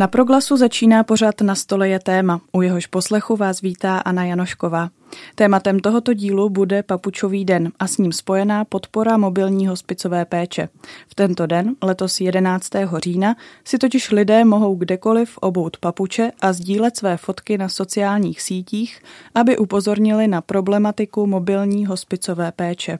[0.00, 2.40] Na proglasu začíná pořad Na stole je téma.
[2.52, 4.90] U jehož poslechu vás vítá Anna Janošková.
[5.34, 10.68] Tématem tohoto dílu bude Papučový den a s ním spojená podpora mobilní hospicové péče.
[11.08, 12.68] V tento den, letos 11.
[12.96, 19.02] října, si totiž lidé mohou kdekoliv obout papuče a sdílet své fotky na sociálních sítích,
[19.34, 22.98] aby upozornili na problematiku mobilní hospicové péče.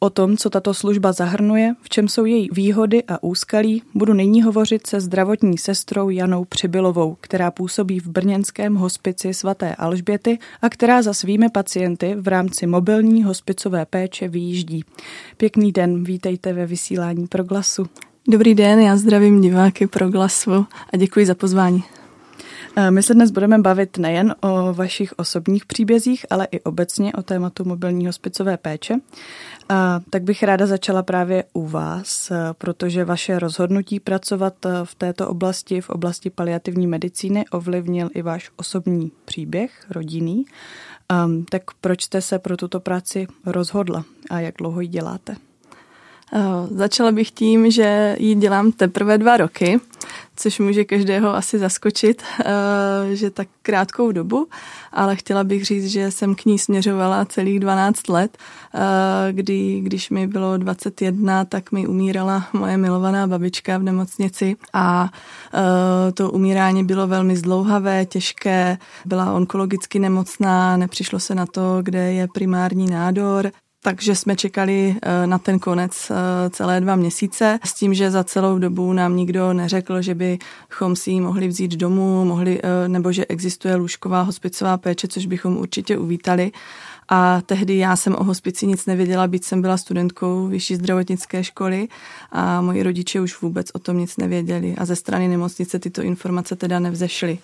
[0.00, 4.42] O tom, co tato služba zahrnuje, v čem jsou její výhody a úskalí, budu nyní
[4.42, 11.02] hovořit se zdravotní sestrou Janou Přibylovou, která působí v brněnském hospici svaté Alžběty a která
[11.02, 14.84] za svými pacienty v rámci mobilní hospicové péče vyjíždí.
[15.36, 17.86] Pěkný den, vítejte ve vysílání Proglasu.
[18.28, 21.84] Dobrý den, já zdravím diváky Proglasu a děkuji za pozvání.
[22.76, 27.22] Eh, my se dnes budeme bavit nejen o vašich osobních příbězích, ale i obecně o
[27.22, 28.94] tématu mobilní hospicové péče.
[29.68, 34.94] A tak bych ráda začala právě u vás, eh, protože vaše rozhodnutí pracovat eh, v
[34.94, 40.44] této oblasti, v oblasti paliativní medicíny, ovlivnil i váš osobní příběh, rodinný.
[41.24, 45.47] Um, tak proč jste se pro tuto práci rozhodla a jak dlouho ji děláte?
[46.70, 49.80] Začala bych tím, že ji dělám teprve dva roky,
[50.36, 52.22] což může každého asi zaskočit,
[53.12, 54.48] že tak krátkou dobu,
[54.92, 58.38] ale chtěla bych říct, že jsem k ní směřovala celých 12 let,
[59.32, 65.10] kdy, když mi bylo 21, tak mi umírala moje milovaná babička v nemocnici a
[66.14, 72.28] to umírání bylo velmi zdlouhavé, těžké, byla onkologicky nemocná, nepřišlo se na to, kde je
[72.34, 73.50] primární nádor,
[73.82, 76.14] takže jsme čekali eh, na ten konec eh,
[76.50, 81.10] celé dva měsíce s tím, že za celou dobu nám nikdo neřekl, že bychom si
[81.10, 85.98] ji mohli vzít domů, mohli, eh, nebo že existuje lůžková hospicová péče, což bychom určitě
[85.98, 86.52] uvítali.
[87.08, 91.88] A tehdy já jsem o hospici nic nevěděla, byť jsem byla studentkou vyšší zdravotnické školy
[92.32, 94.74] a moji rodiče už vůbec o tom nic nevěděli.
[94.78, 97.38] A ze strany nemocnice tyto informace teda nevzešly.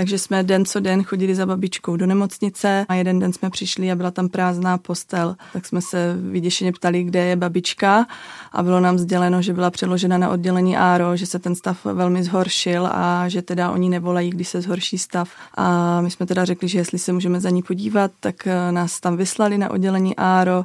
[0.00, 3.92] Takže jsme den co den chodili za babičkou do nemocnice a jeden den jsme přišli
[3.92, 5.36] a byla tam prázdná postel.
[5.52, 8.06] Tak jsme se vyděšeně ptali, kde je babička
[8.52, 12.24] a bylo nám sděleno, že byla přeložena na oddělení ARO, že se ten stav velmi
[12.24, 15.28] zhoršil a že teda oni nevolají, když se zhorší stav.
[15.54, 19.16] A my jsme teda řekli, že jestli se můžeme za ní podívat, tak nás tam
[19.16, 20.64] vyslali na oddělení ARO.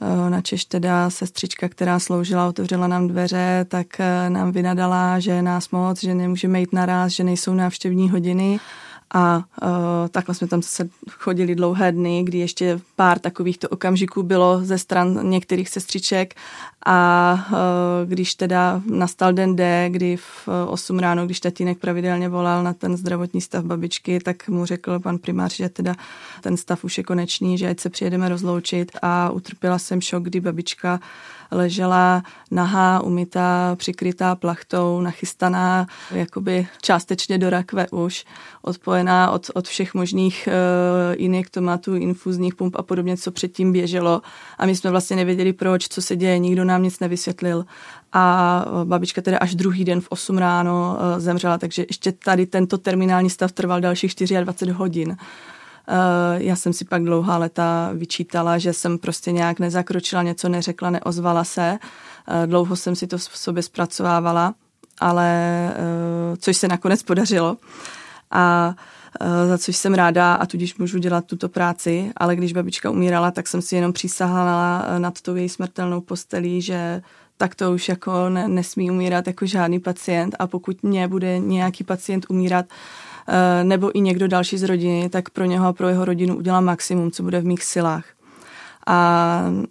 [0.00, 5.30] Eh, na Češ teda sestřička, která sloužila, otevřela nám dveře, tak eh, nám vynadala, že
[5.30, 8.60] je nás moc, že nemůžeme jít naraz, že nejsou návštěvní hodiny
[9.14, 9.68] a uh,
[10.10, 15.30] takhle jsme tam se chodili dlouhé dny, kdy ještě pár takovýchto okamžiků bylo ze stran
[15.30, 16.34] některých sestřiček.
[16.86, 17.56] A uh,
[18.08, 22.96] když teda nastal den D, kdy v 8 ráno, když tatínek pravidelně volal na ten
[22.96, 25.94] zdravotní stav babičky, tak mu řekl pan primář, že teda
[26.40, 28.92] ten stav už je konečný, že ať se přijedeme rozloučit.
[29.02, 31.00] A utrpěla jsem šok, kdy babička
[31.50, 38.24] ležela nahá, umytá, přikrytá plachtou, nachystaná jakoby částečně do rakve už,
[38.62, 44.22] odpojená od, od všech možných uh, injektomatů, infuzních pump a podobně, co předtím běželo.
[44.58, 47.64] A my jsme vlastně nevěděli proč, co se děje, nikdo nám nic nevysvětlil.
[48.12, 52.78] A babička teda až druhý den v 8 ráno uh, zemřela, takže ještě tady tento
[52.78, 55.16] terminální stav trval dalších 24 hodin.
[55.88, 60.90] Eh, já jsem si pak dlouhá leta vyčítala, že jsem prostě nějak nezakročila, něco neřekla,
[60.90, 61.78] neozvala se.
[62.28, 64.54] Eh, dlouho jsem si to v sobě zpracovávala,
[65.00, 65.30] ale
[65.70, 67.56] eh, což se nakonec podařilo.
[68.30, 68.74] A
[69.48, 73.48] za což jsem ráda a tudíž můžu dělat tuto práci, ale když babička umírala, tak
[73.48, 77.02] jsem si jenom přísahala nad tou její smrtelnou postelí, že
[77.36, 81.84] tak to už jako ne, nesmí umírat jako žádný pacient a pokud mě bude nějaký
[81.84, 82.66] pacient umírat,
[83.62, 87.10] nebo i někdo další z rodiny, tak pro něho a pro jeho rodinu udělám maximum,
[87.10, 88.04] co bude v mých silách.
[88.88, 89.66] A uh,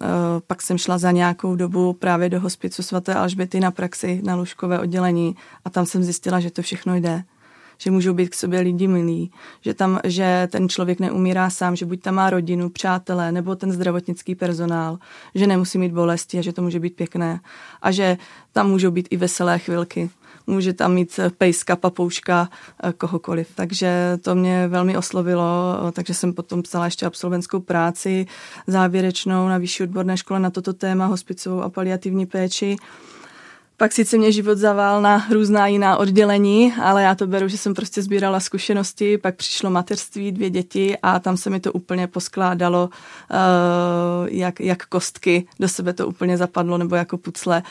[0.46, 4.80] pak jsem šla za nějakou dobu právě do hospicu svaté Alžběty na praxi na lůžkové
[4.80, 7.24] oddělení a tam jsem zjistila, že to všechno jde
[7.78, 9.30] že můžou být k sobě lidi milí,
[9.60, 13.72] že, tam, že ten člověk neumírá sám, že buď tam má rodinu, přátelé nebo ten
[13.72, 14.98] zdravotnický personál,
[15.34, 17.40] že nemusí mít bolesti a že to může být pěkné
[17.82, 18.16] a že
[18.52, 20.10] tam můžou být i veselé chvilky
[20.46, 22.48] může tam mít pejska, papouška,
[22.82, 23.48] eh, kohokoliv.
[23.54, 28.26] Takže to mě velmi oslovilo, eh, takže jsem potom psala ještě absolventskou práci
[28.66, 32.76] závěrečnou na vyšší odborné škole na toto téma hospicovou a paliativní péči.
[33.78, 37.74] Pak sice mě život zavál na různá jiná oddělení, ale já to beru, že jsem
[37.74, 42.90] prostě sbírala zkušenosti, pak přišlo mateřství, dvě děti a tam se mi to úplně poskládalo
[43.30, 47.62] uh, jak, jak kostky, do sebe to úplně zapadlo, nebo jako pucle.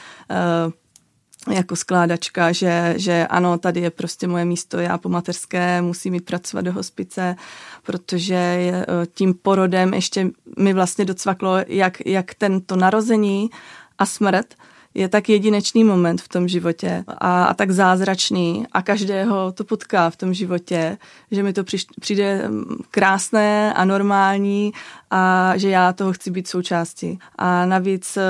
[1.52, 6.26] Jako skládačka, že, že ano, tady je prostě moje místo, já po mateřské musím jít
[6.26, 7.36] pracovat do hospice,
[7.84, 13.50] protože eh, tím porodem ještě mi vlastně docvaklo, jak, jak tento narození
[13.98, 14.56] a smrt
[14.96, 20.10] je tak jedinečný moment v tom životě a, a tak zázračný a každého to potká
[20.10, 20.98] v tom životě,
[21.32, 21.64] že mi to
[22.00, 22.50] přijde
[22.92, 24.74] krásné a normální
[25.12, 27.20] a že já toho chci být součástí.
[27.36, 28.22] A navíc eh,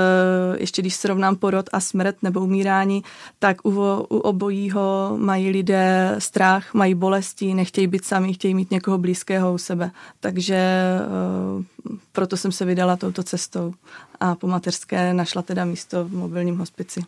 [0.57, 3.03] ještě když srovnám porod a smrt nebo umírání,
[3.39, 3.69] tak u,
[4.09, 9.57] u obojího mají lidé strach, mají bolesti, nechtějí být sami, chtějí mít někoho blízkého u
[9.57, 9.91] sebe.
[10.19, 13.73] Takže eh, proto jsem se vydala touto cestou
[14.19, 17.01] a po mateřské našla teda místo v mobilním hospici.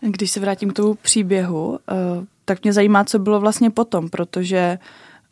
[0.00, 1.94] Když se vrátím k tomu příběhu, eh,
[2.44, 4.78] tak mě zajímá, co bylo vlastně potom, protože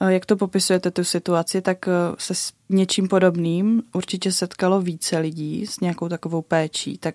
[0.00, 5.18] Eh, jak to popisujete, tu situaci, tak eh, se s něčím podobným určitě setkalo více
[5.18, 6.98] lidí s nějakou takovou péčí.
[6.98, 7.14] Tak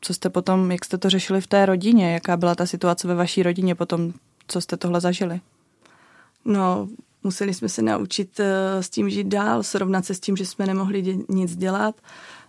[0.00, 2.12] co jste potom, jak jste to řešili v té rodině?
[2.12, 4.12] Jaká byla ta situace ve vaší rodině potom,
[4.46, 5.40] co jste tohle zažili?
[6.44, 6.88] No,
[7.22, 8.40] museli jsme se naučit
[8.80, 12.39] s tím žít dál, srovnat se s tím, že jsme nemohli nic dělat uh,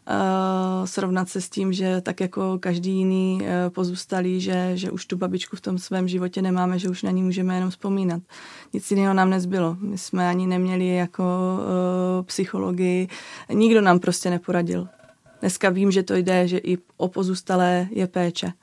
[0.86, 5.18] srovnat se s tím, že tak jako každý jiný uh, pozůstalý, že, že už tu
[5.18, 8.21] babičku v tom svém životě nemáme, že už na ní můžeme jenom vzpomínat.
[8.74, 9.77] Nic jiného nám nezbylo.
[9.80, 13.07] My jsme ani neměli jako uh, psychologii,
[13.53, 14.88] nikdo nám prostě neporadil.
[15.39, 18.53] Dneska vím, že to jde, že i o pozůstalé je péče.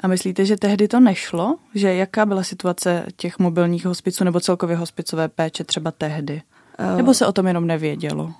[0.00, 1.56] A myslíte, že tehdy to nešlo?
[1.74, 6.42] Že jaká byla situace těch mobilních hospiců nebo celkově hospicové péče třeba tehdy?
[6.96, 8.32] Nebo se o tom jenom nevědělo?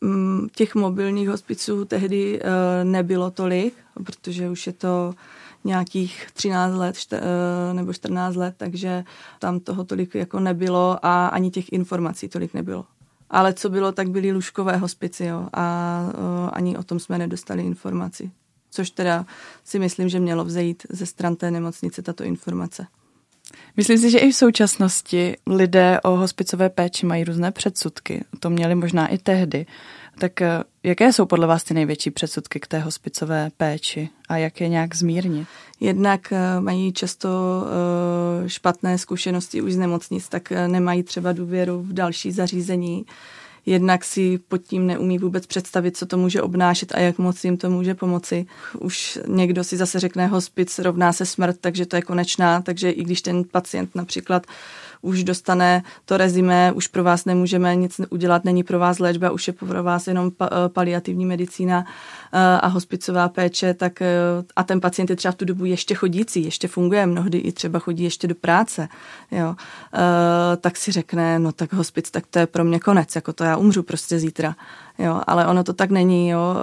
[0.00, 3.74] Mm, těch mobilních hospiců tehdy eh, nebylo tolik,
[4.04, 5.14] protože už je to
[5.64, 7.20] nějakých 13 let eh,
[7.74, 9.04] nebo 14 let, takže
[9.38, 12.84] tam toho tolik jako nebylo a ani těch informací tolik nebylo.
[13.30, 17.62] Ale co bylo, tak byly lůžkové hospici jo, a eh, ani o tom jsme nedostali
[17.62, 18.30] informaci.
[18.70, 19.26] Což teda
[19.64, 22.86] si myslím, že mělo vzejít ze stran té nemocnice tato informace.
[23.76, 28.24] Myslím si, že i v současnosti lidé o hospicové péči mají různé předsudky.
[28.40, 29.66] To měli možná i tehdy.
[30.18, 34.60] Tak eh, jaké jsou podle vás ty největší předsudky k té hospicové péči a jak
[34.60, 35.48] je nějak zmírnit?
[35.80, 37.28] Jednak eh, mají často
[38.44, 43.06] eh, špatné zkušenosti už z nemocnic, tak nemají třeba důvěru v další zařízení
[43.66, 47.56] jednak si pod tím neumí vůbec představit, co to může obnášet a jak moc jim
[47.56, 48.46] to může pomoci.
[48.78, 53.04] Už někdo si zase řekne, hospic rovná se smrt, takže to je konečná, takže i
[53.04, 54.46] když ten pacient například
[55.06, 59.46] už dostane to rezime, už pro vás nemůžeme nic udělat, není pro vás léčba, už
[59.46, 61.84] je pro vás jenom eh, paliativní medicína
[62.32, 64.08] eh, a hospicová péče, tak eh,
[64.56, 67.78] a ten pacient je třeba v tu dobu ještě chodící, ještě funguje, mnohdy i třeba
[67.78, 68.88] chodí ještě do práce,
[69.30, 69.54] jo,
[70.60, 73.56] tak si řekne, no tak hospic, tak to je pro mě konec, jako to já
[73.56, 74.54] umřu prostě zítra
[74.98, 76.56] jo, ale ono to tak není, jo,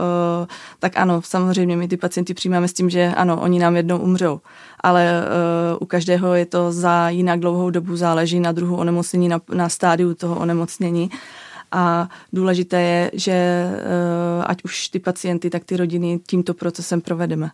[0.80, 4.42] tak ano, samozřejmě my ty pacienty přijímáme s tím, že ano, oni nám jednou umřou,
[4.84, 9.42] ale uh, u každého je to za jinak dlouhou dobu, záleží na druhu onemocnění, na,
[9.54, 11.10] na stádiu toho onemocnění.
[11.72, 17.50] A důležité je, že uh, ať už ty pacienty, tak ty rodiny tímto procesem provedeme.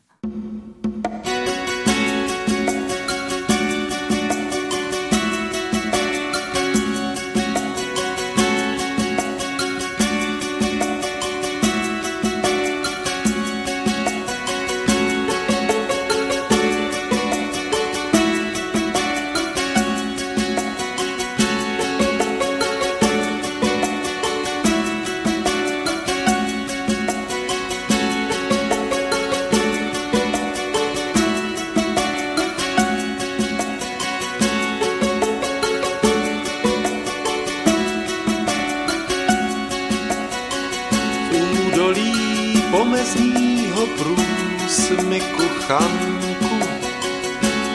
[41.90, 46.66] volí pomezního průsmyku kuchanku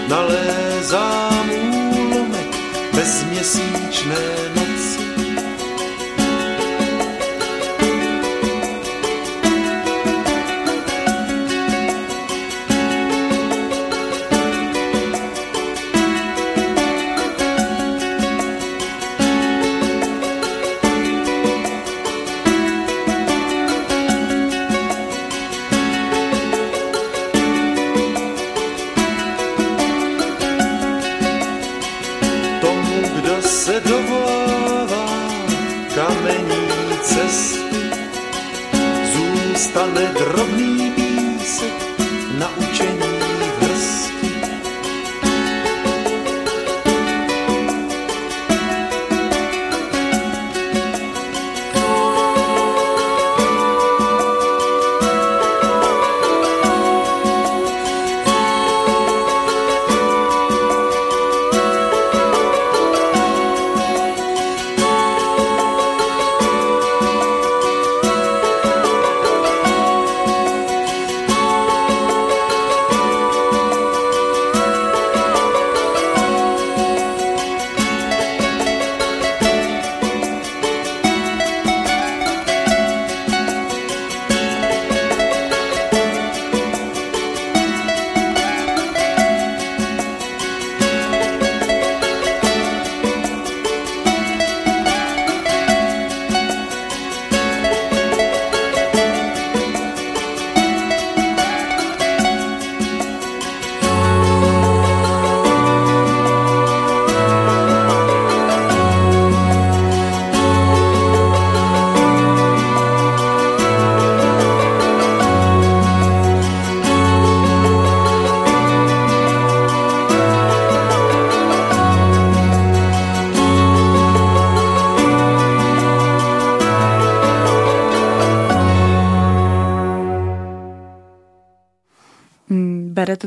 [0.09, 2.57] Nalézám úlomek
[2.95, 4.17] bezměsíčné
[4.55, 4.64] noci.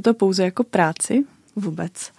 [0.08, 1.24] To pouze jako práci?
[1.56, 2.12] Vůbec.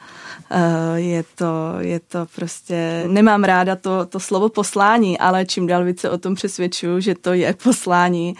[0.51, 5.85] Eh, je to, je to prostě, nemám ráda to, to slovo poslání, ale čím dál
[5.85, 8.35] více o tom přesvědčuju, že to je poslání.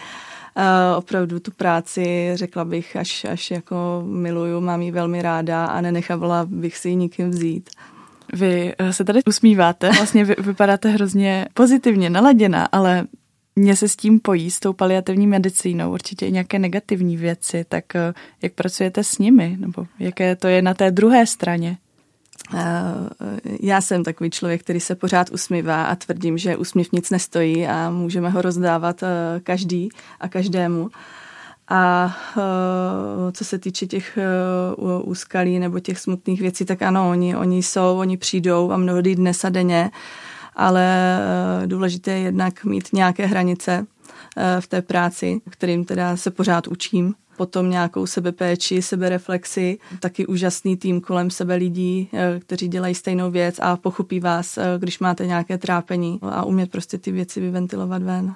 [0.57, 5.81] Uh, opravdu tu práci, řekla bych, až, až jako miluju, mám ji velmi ráda a
[5.81, 7.69] nenechávala bych si ji nikým vzít.
[8.33, 13.07] Vy eh, se tady usmíváte, vlastně vy, vypadáte hrozně pozitivně naladěna, ale
[13.59, 17.95] mě se s tím pojí, s tou paliativní medicínou, určitě i nějaké negativní věci, tak
[17.95, 21.77] eh, jak pracujete s nimi, nebo jaké to je na té druhé straně?
[23.61, 27.89] Já jsem takový člověk, který se pořád usmívá a tvrdím, že úsměv nic nestojí a
[27.89, 29.03] můžeme ho rozdávat
[29.43, 29.89] každý
[30.19, 30.89] a každému.
[31.67, 32.15] A
[33.31, 34.17] co se týče těch
[35.03, 39.45] úskalí nebo těch smutných věcí, tak ano, oni, oni jsou, oni přijdou a mnohdy dnes
[39.45, 39.91] a denně,
[40.55, 41.19] ale
[41.61, 46.67] uh, důležité je jednak mít nějaké hranice uh, v té práci, kterým teda se pořád
[46.67, 53.59] učím potom nějakou sebepéči, sebereflexi, taky úžasný tým kolem sebe lidí, kteří dělají stejnou věc
[53.59, 58.35] a pochopí vás, když máte nějaké trápení a umět prostě ty věci vyventilovat ven.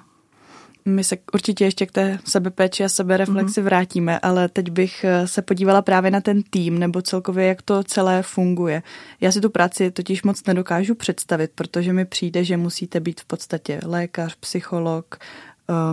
[0.88, 3.64] My se určitě ještě k té sebepéči a sebereflexi mm-hmm.
[3.64, 7.84] vrátíme, ale teď bych eh, se podívala právě na ten tým nebo celkově, jak to
[7.84, 8.82] celé funguje.
[9.20, 13.24] Já si tu práci totiž moc nedokážu představit, protože mi přijde, že musíte být v
[13.24, 15.18] podstatě lékař, psycholog,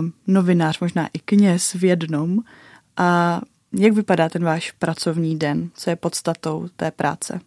[0.00, 2.38] um, novinář, možná i kněz v jednom.
[2.96, 3.40] A
[3.72, 5.70] jak vypadá ten váš pracovní den?
[5.74, 7.40] Co je podstatou té práce?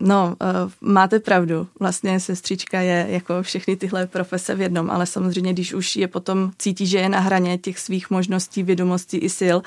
[0.00, 1.66] No, uh, máte pravdu.
[1.80, 6.50] Vlastně sestřička je jako všechny tyhle profese v jednom, ale samozřejmě, když už je potom
[6.58, 9.58] cítí, že je na hraně těch svých možností, vědomostí i sil,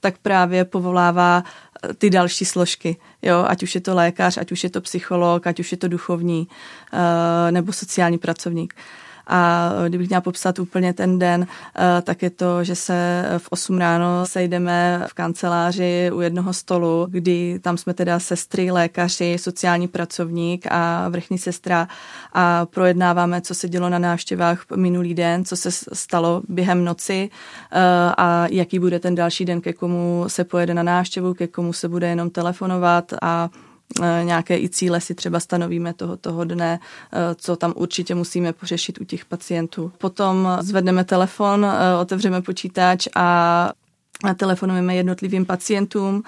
[0.00, 2.96] tak právě povolává eh, ty další složky.
[3.22, 5.88] Jo, ať už je to lékař, ať už je to psycholog, ať už je to
[5.88, 6.48] duchovní
[6.92, 8.74] uh, nebo sociální pracovník.
[8.76, 8.82] Uh,
[9.26, 13.78] a kdybych měla popsat úplně ten den, eh, tak je to, že se v 8
[13.78, 20.66] ráno sejdeme v kanceláři u jednoho stolu, kdy tam jsme teda sestry, lékaři, sociální pracovník
[20.70, 21.88] a vrchní sestra
[22.32, 27.30] a projednáváme, co se dělo na návštěvách minulý den, co se stalo během noci
[27.72, 27.78] eh,
[28.18, 31.88] a jaký bude ten další den, ke komu se pojede na návštěvu, ke komu se
[31.88, 33.71] bude jenom telefonovat a Eh,
[34.22, 36.80] nějaké i cíle si třeba stanovíme toho, toho dne,
[37.12, 39.92] eh, co tam určitě musíme pořešit u těch pacientů.
[39.98, 43.70] Potom zvedneme telefon, eh, otevřeme počítač a
[44.36, 46.22] telefonujeme jednotlivým pacientům,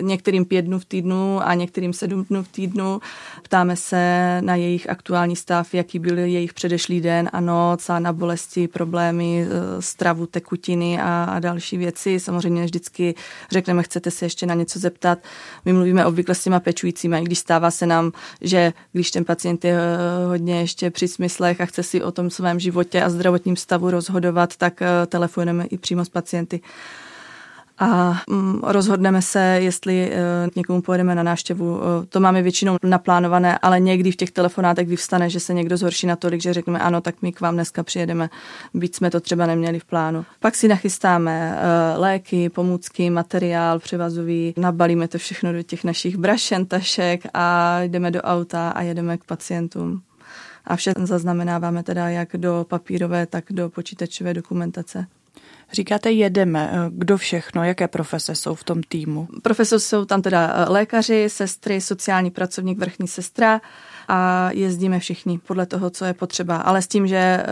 [0.00, 3.00] některým pět dnů v týdnu a některým sedm dnů v týdnu.
[3.42, 8.12] Ptáme se na jejich aktuální stav, jaký byl jejich předešlý den a noc a na
[8.12, 12.20] bolesti, problémy, e, stravu, tekutiny a, a další věci.
[12.20, 13.14] Samozřejmě vždycky
[13.50, 15.18] řekneme, chcete se ještě na něco zeptat.
[15.64, 19.64] My mluvíme obvykle s těma pečujícími, i když stává se nám, že když ten pacient
[19.64, 23.56] je e, hodně ještě při smyslech a chce si o tom svém životě a zdravotním
[23.56, 26.60] stavu rozhodovat, tak e, telefonujeme i přímo s pacienty
[27.78, 30.18] a mm, rozhodneme se, jestli e,
[30.56, 31.80] někomu pojedeme na návštěvu.
[31.80, 36.06] E, to máme většinou naplánované, ale někdy v těch telefonátech vyvstane, že se někdo zhorší
[36.06, 38.30] natolik, že řekneme ano, tak my k vám dneska přijedeme,
[38.74, 40.24] byť jsme to třeba neměli v plánu.
[40.40, 46.66] Pak si nachystáme e, léky, pomůcky, materiál převazový, nabalíme to všechno do těch našich brašen,
[46.66, 50.02] tašek a jdeme do auta a jedeme k pacientům.
[50.64, 55.06] A vše zaznamenáváme teda jak do papírové, tak do počítačové dokumentace.
[55.72, 59.28] Říkáte jedeme, kdo všechno, jaké profese jsou v tom týmu?
[59.42, 63.60] Profesor jsou tam teda eh, lékaři, sestry, sociální pracovník, vrchní sestra,
[64.08, 66.56] a jezdíme všichni podle toho, co je potřeba.
[66.56, 67.44] Ale s tím, že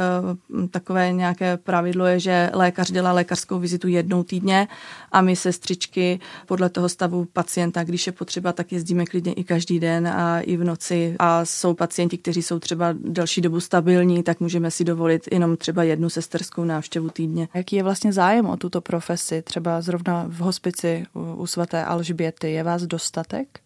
[0.53, 4.69] uh, takové nějaké pravidlo je, že lékař dělá lékařskou vizitu jednou týdně
[5.13, 9.81] a my sestřičky podle toho stavu pacienta, když je potřeba, tak jezdíme klidně i každý
[9.81, 11.17] den a i v noci.
[11.19, 15.83] A jsou pacienti, kteří jsou třeba delší dobu stabilní, tak můžeme si dovolit jenom třeba
[15.83, 17.49] jednu sesterskou návštěvu týdně.
[17.55, 19.43] Jaký je vlastně zájem o tuto profesi?
[19.43, 23.66] Třeba zrovna v hospici u svaté Alžběty je vás dostatek?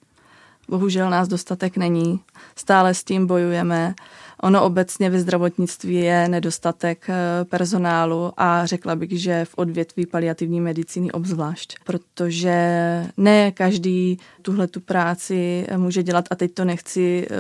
[0.71, 2.21] Bohužel nás dostatek není.
[2.57, 3.95] Stále s tím bojujeme.
[4.43, 10.61] Ono obecně ve zdravotnictví je nedostatek eh, personálu a řekla bych, že v odvětví paliativní
[10.61, 12.55] medicíny obzvlášť, protože
[13.17, 17.35] ne každý tuhle tu práci může dělat a teď to nechci eh,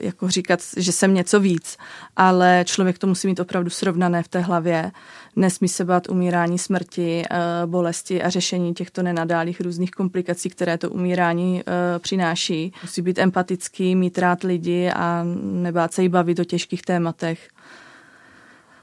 [0.00, 1.76] jako říkat, že jsem něco víc,
[2.16, 4.90] ale člověk to musí mít opravdu srovnané v té hlavě.
[5.36, 7.36] Nesmí se bát umírání, smrti, eh,
[7.66, 11.62] bolesti a řešení těchto nenadálých různých komplikací, které to umírání
[11.98, 12.72] přináší.
[12.82, 17.48] Musí být empatický, mít rád lidi a nebát se jí bavit o těžkých tématech.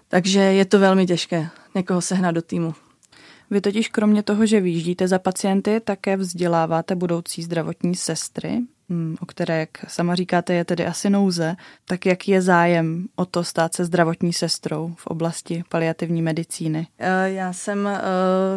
[0.08, 2.74] Takže je to velmi těžké někoho sehnat do týmu.
[3.52, 8.62] Vy totiž kromě toho, že vyjíždíte za pacienty, také vzděláváte budoucí zdravotní sestry.
[8.92, 11.56] Hmm, o které, jak sama říkáte, je tedy asi nouze,
[11.86, 16.88] tak jak je zájem o to stát se zdravotní sestrou v oblasti paliativní medicíny?
[17.00, 18.02] Eh, já jsem eh,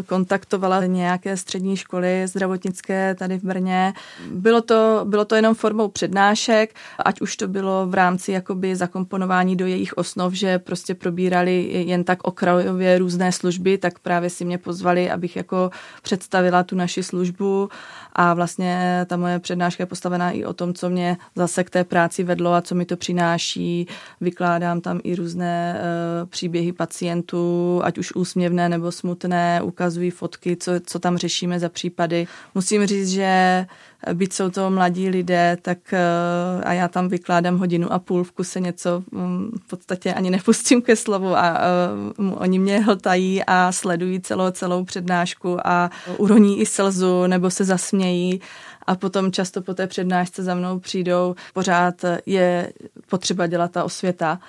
[0.06, 3.92] kontaktovala nějaké střední školy zdravotnické tady v Brně.
[4.30, 9.56] Bylo to, bylo to jenom formou přednášek, ať už to bylo v rámci jakoby zakomponování
[9.56, 14.58] do jejich osnov, že prostě probírali jen tak okrajově různé služby, tak právě si mě
[14.58, 15.70] pozvali, abych jako
[16.02, 17.68] představila tu naši službu
[18.14, 21.84] a vlastně ta moje přednáška je postavená i o tom, co mě zase k té
[21.84, 23.88] práci vedlo a co mi to přináší.
[24.20, 30.72] Vykládám tam i různé uh, příběhy pacientů, ať už úsměvné nebo smutné, ukazují fotky, co,
[30.86, 32.26] co tam řešíme za případy.
[32.54, 33.66] Musím říct, že
[34.12, 38.32] byť jsou to mladí lidé, tak uh, a já tam vykládám hodinu a půl v
[38.32, 41.58] kuse něco, um, v podstatě ani nepustím ke slovu a
[42.18, 47.64] uh, oni mě hltají a sledují celou, celou přednášku a uroní i slzu nebo se
[47.64, 48.40] zasmějí
[48.86, 51.94] a potom často po té přednášce za mnou přijdou, pořád
[52.26, 52.72] je
[53.10, 54.40] potřeba dělat ta osvěta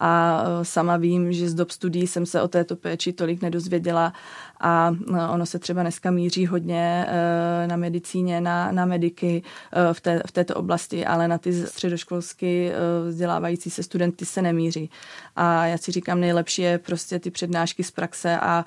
[0.00, 4.12] a sama vím, že z dob studií jsem se o této péči tolik nedozvěděla
[4.60, 9.42] a e, ono se třeba dneska míří hodně e, na medicíně, na, na mediky
[9.72, 12.72] e, v, té, v této oblasti, ale na ty středoškolsky
[13.06, 14.90] vzdělávající se studenty se nemíří.
[15.36, 18.64] A já si říkám, nejlepší je prostě ty přednášky z praxe a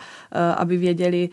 [0.57, 1.29] aby věděli,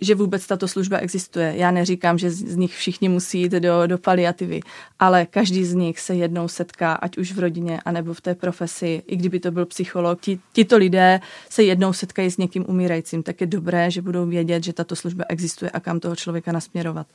[0.00, 1.52] že vůbec tato služba existuje.
[1.56, 4.60] Já neříkám, že z nich všichni musí jít do, do paliativy,
[4.98, 9.02] ale každý z nich se jednou setká, ať už v rodině, anebo v té profesi,
[9.06, 10.20] i kdyby to byl psycholog.
[10.20, 14.64] Ti, tito lidé se jednou setkají s někým umírajícím, tak je dobré, že budou vědět,
[14.64, 17.06] že tato služba existuje a kam toho člověka nasměrovat.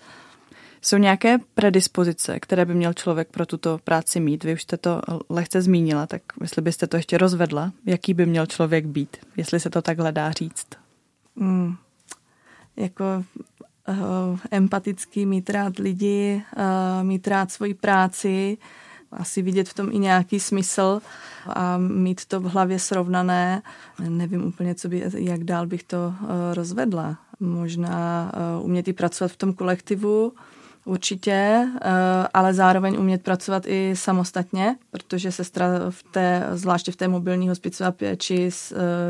[0.81, 4.43] Jsou nějaké predispozice, které by měl člověk pro tuto práci mít?
[4.43, 8.45] Vy už jste to lehce zmínila, tak jestli byste to ještě rozvedla, jaký by měl
[8.45, 10.67] člověk být, jestli se to takhle dá říct?
[11.35, 11.75] Mm,
[12.75, 13.23] jako
[13.87, 18.57] uh, empatický, mít rád lidi, uh, mít rád svoji práci,
[19.17, 21.01] asi vidět v tom i nějaký smysl
[21.47, 23.61] a mít to v hlavě srovnané.
[24.09, 27.17] Nevím úplně, co by, jak dál bych to uh, rozvedla.
[27.39, 30.33] Možná uh, umět i pracovat v tom kolektivu,
[30.85, 31.79] Určitě, uh,
[32.33, 37.91] ale zároveň umět pracovat i samostatně, protože sestra v té, zvláště v té mobilní hospicové
[37.91, 38.49] péči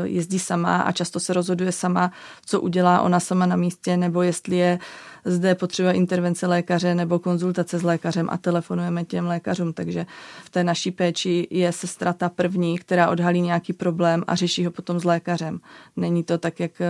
[0.04, 2.12] jezdí sama a často se rozhoduje sama,
[2.46, 4.78] co udělá ona sama na místě, nebo jestli je
[5.24, 10.06] zde potřebuje intervence lékaře nebo konzultace s lékařem a telefonujeme těm lékařům, takže
[10.44, 14.70] v té naší péči je sestra ta první, která odhalí nějaký problém a řeší ho
[14.70, 15.60] potom s lékařem.
[15.96, 16.86] Není to tak, jak eh,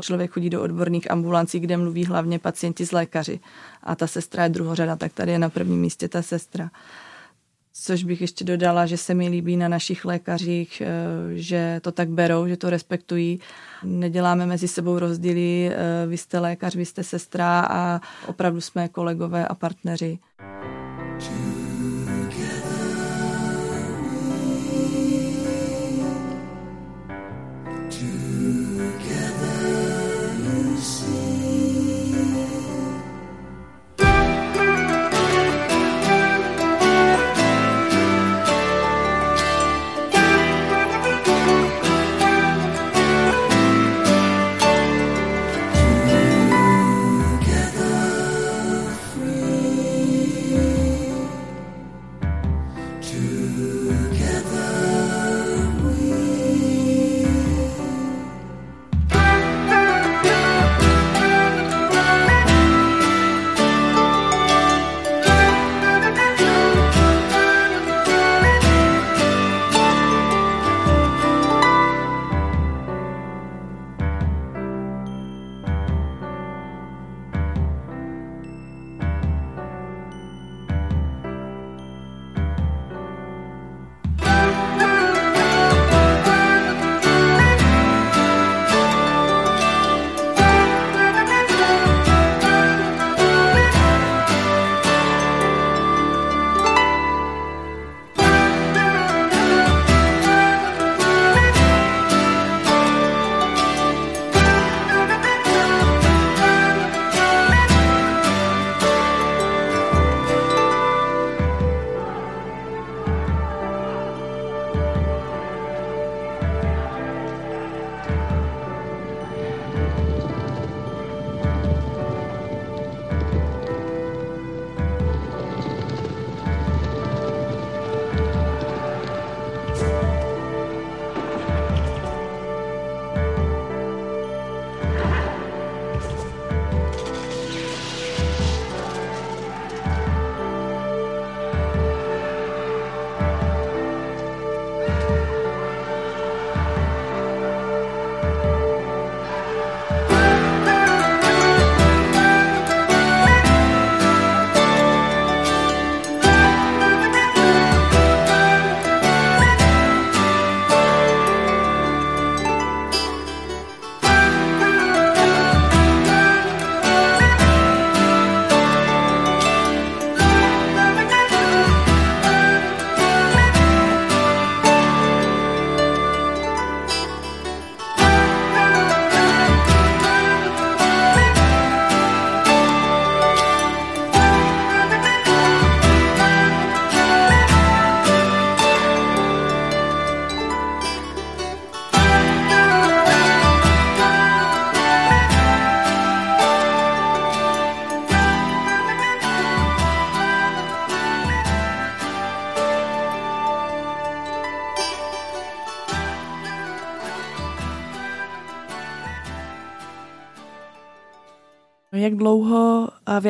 [0.00, 3.40] člověk chodí do odborných ambulancí, kde mluví hlavně pacienti s lékaři
[3.82, 6.70] a ta sestra je druhořada, tak tady je na prvním místě ta sestra.
[7.86, 10.86] Což bych ještě dodala, že se mi líbí na našich lékařích, eh,
[11.34, 13.40] že to tak berou, že to respektují.
[13.84, 19.48] Neděláme mezi sebou rozdíly, eh, vy jste lékař, vy jste sestra a opravdu jsme kolegové
[19.48, 20.18] a partneři.
[21.20, 21.55] Jak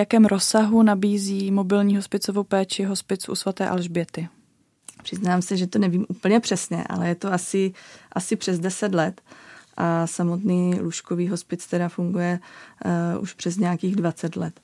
[0.07, 4.29] jakém rozsahu nabízí mobilní hospicovou péči hospic u svaté Alžběty?
[5.03, 7.73] Přiznám se, že to nevím úplně přesně, ale je to asi,
[8.13, 9.21] asi přes 10 let.
[9.77, 12.41] A samotný lůžkový hospic teda funguje
[13.17, 14.61] uh, už přes nějakých 20 let.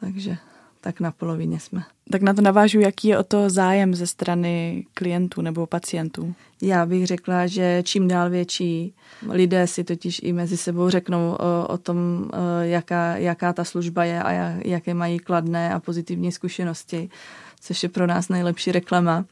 [0.00, 0.36] Takže
[0.84, 1.84] tak na polovině jsme.
[2.10, 6.34] Tak na to navážu, jaký je o to zájem ze strany klientů nebo pacientů?
[6.62, 8.94] Já bych řekla, že čím dál větší
[9.28, 12.30] lidé si totiž i mezi sebou řeknou o, o tom,
[12.62, 14.32] jaká, jaká ta služba je a
[14.64, 17.10] jaké mají kladné a pozitivní zkušenosti,
[17.60, 19.24] což je pro nás nejlepší reklama.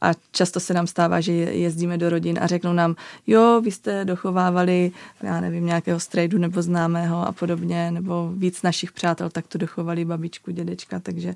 [0.00, 4.04] A často se nám stává, že jezdíme do rodin a řeknou nám, jo, vy jste
[4.04, 9.58] dochovávali, já nevím, nějakého strejdu nebo známého a podobně, nebo víc našich přátel, tak to
[9.58, 11.34] dochovali babičku, dědečka, takže,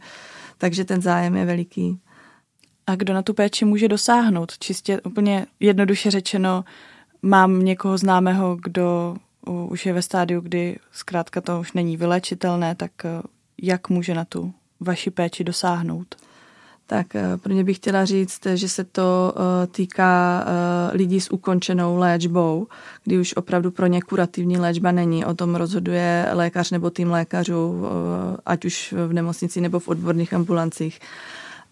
[0.58, 2.00] takže ten zájem je veliký.
[2.86, 4.58] A kdo na tu péči může dosáhnout?
[4.58, 6.64] Čistě úplně jednoduše řečeno,
[7.22, 12.90] mám někoho známého, kdo už je ve stádiu, kdy zkrátka to už není vylečitelné, tak
[13.04, 13.22] eh,
[13.62, 16.14] jak může na tu vaši péči dosáhnout?
[16.86, 21.32] Tak eh, pro ně bych chtěla říct, že se to eh, týká eh, lidí s
[21.32, 22.66] ukončenou léčbou,
[23.04, 25.24] kdy už opravdu pro ně kurativní léčba není.
[25.24, 27.84] O tom rozhoduje lékař nebo tým lékařů,
[28.46, 31.00] ať už v nemocnici nebo v odborných ambulancích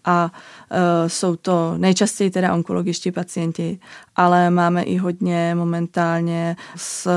[0.05, 3.79] a uh, jsou to nejčastěji teda onkologičtí pacienti,
[4.15, 7.09] ale máme i hodně momentálně s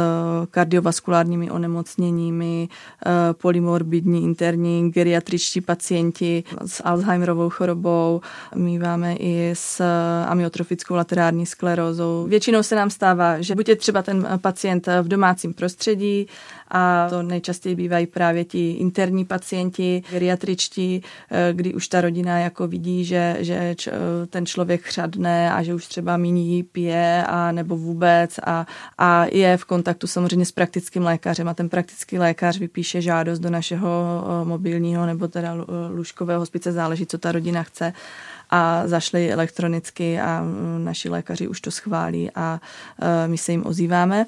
[0.50, 8.20] kardiovaskulárními onemocněními, uh, polymorbidní interní geriatričtí pacienti s Alzheimerovou chorobou,
[8.54, 9.82] míváme i s
[10.26, 12.26] amyotrofickou laterální sklerózou.
[12.28, 16.26] Většinou se nám stává, že buď je třeba ten pacient v domácím prostředí
[16.68, 22.68] a to nejčastěji bývají právě ti interní pacienti, geriatričtí, eh, kdy už ta rodina jako
[22.68, 27.52] vidí, že, že č, eh, ten člověk chřadne a že už třeba míní pije a
[27.52, 28.38] nebo vůbec.
[28.44, 28.66] A,
[28.98, 31.48] a je v kontaktu samozřejmě s praktickým lékařem.
[31.48, 35.54] A ten praktický lékař vypíše žádost do našeho eh, mobilního nebo teda
[35.90, 37.92] lůžkového hospice, záleží, co ta rodina chce.
[38.50, 42.60] A zašli elektronicky a mm, naši lékaři už to schválí a
[43.26, 44.26] my se jim ozýváme.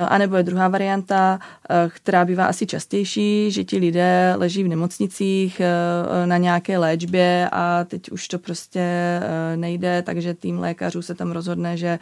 [0.00, 1.38] A nebo je druhá varianta,
[1.70, 7.48] eh, která bývá asi častější, že ti lidé leží v nemocnicích eh, na nějaké léčbě
[7.52, 11.98] a teď už to prostě eh, nejde, takže tým lékařů se tam rozhodne, že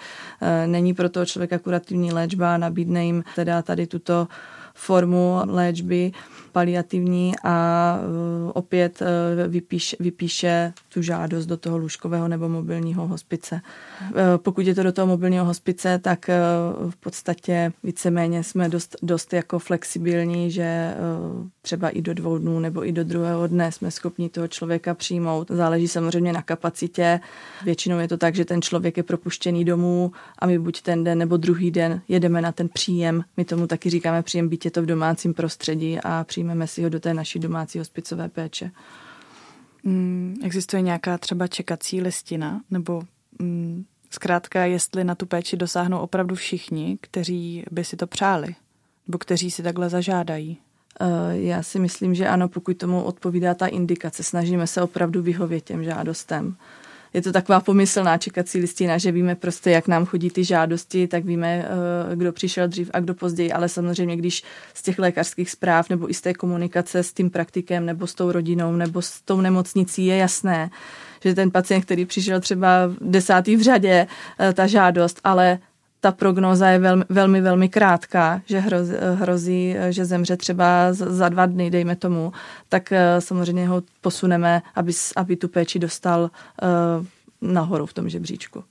[0.67, 4.29] není pro toho člověka kurativní léčba, nabídne jim teda tady tuto
[4.75, 6.13] formu léčby
[6.53, 7.99] paliativní a
[8.53, 9.03] opět
[9.49, 13.61] vypíše, vypíše tu žádost do toho lůžkového nebo mobilního hospice.
[14.11, 16.31] Uh, pokud je to do toho mobilního hospice, tak
[16.91, 20.95] v podstatě víceméně jsme dost, dost jako flexibilní, že
[21.63, 25.51] třeba i do dvou dnů nebo i do druhého dne jsme schopni toho člověka přijmout.
[25.51, 27.21] Záleží samozřejmě na kapacitě.
[27.65, 31.19] Většinou je to tak, že ten člověk je propuštěný domů a my buď ten den
[31.19, 33.25] nebo druhý den jedeme na ten příjem.
[33.37, 36.89] My tomu taky říkáme příjem, byť je to v domácím prostředí a přijmeme si ho
[36.89, 38.71] do té naší domácí hospicové péče.
[39.87, 43.03] Hmm, existuje nějaká třeba čekací listina nebo
[43.41, 48.55] hmm, zkrátka, jestli na tu péči dosáhnou opravdu všichni, kteří by si to přáli,
[49.07, 50.59] nebo kteří si takhle zažádají?
[51.01, 55.65] Eh, já si myslím, že ano, pokud tomu odpovídá ta indikace, snažíme se opravdu vyhovět
[55.65, 56.57] těm žádostem.
[57.17, 61.25] Je to taková pomyslná čekací listina, že víme prostě, jak nám chodí ty žádosti, tak
[61.25, 61.69] víme,
[62.13, 64.43] eh, kdo přišel dřív a kdo později, ale samozřejmě, když
[64.75, 68.33] z těch lékařských zpráv nebo i z té komunikace s tím praktikem nebo s tou
[68.33, 70.71] rodinou nebo s tou nemocnicí je jasné,
[71.25, 72.69] že ten pacient, který přišel třeba
[73.01, 74.07] desátý v řadě,
[74.41, 75.59] eh, ta žádost, ale
[76.07, 81.47] ta prognóza je velmi, velmi, velmi krátká, že hrozí, hrozí, že zemře třeba za dva
[81.47, 82.33] dny, dejme tomu,
[82.69, 88.65] tak eh, samozřejmě ho posuneme, aby, aby tu péči dostal uh, nahoru v tom žebříčku,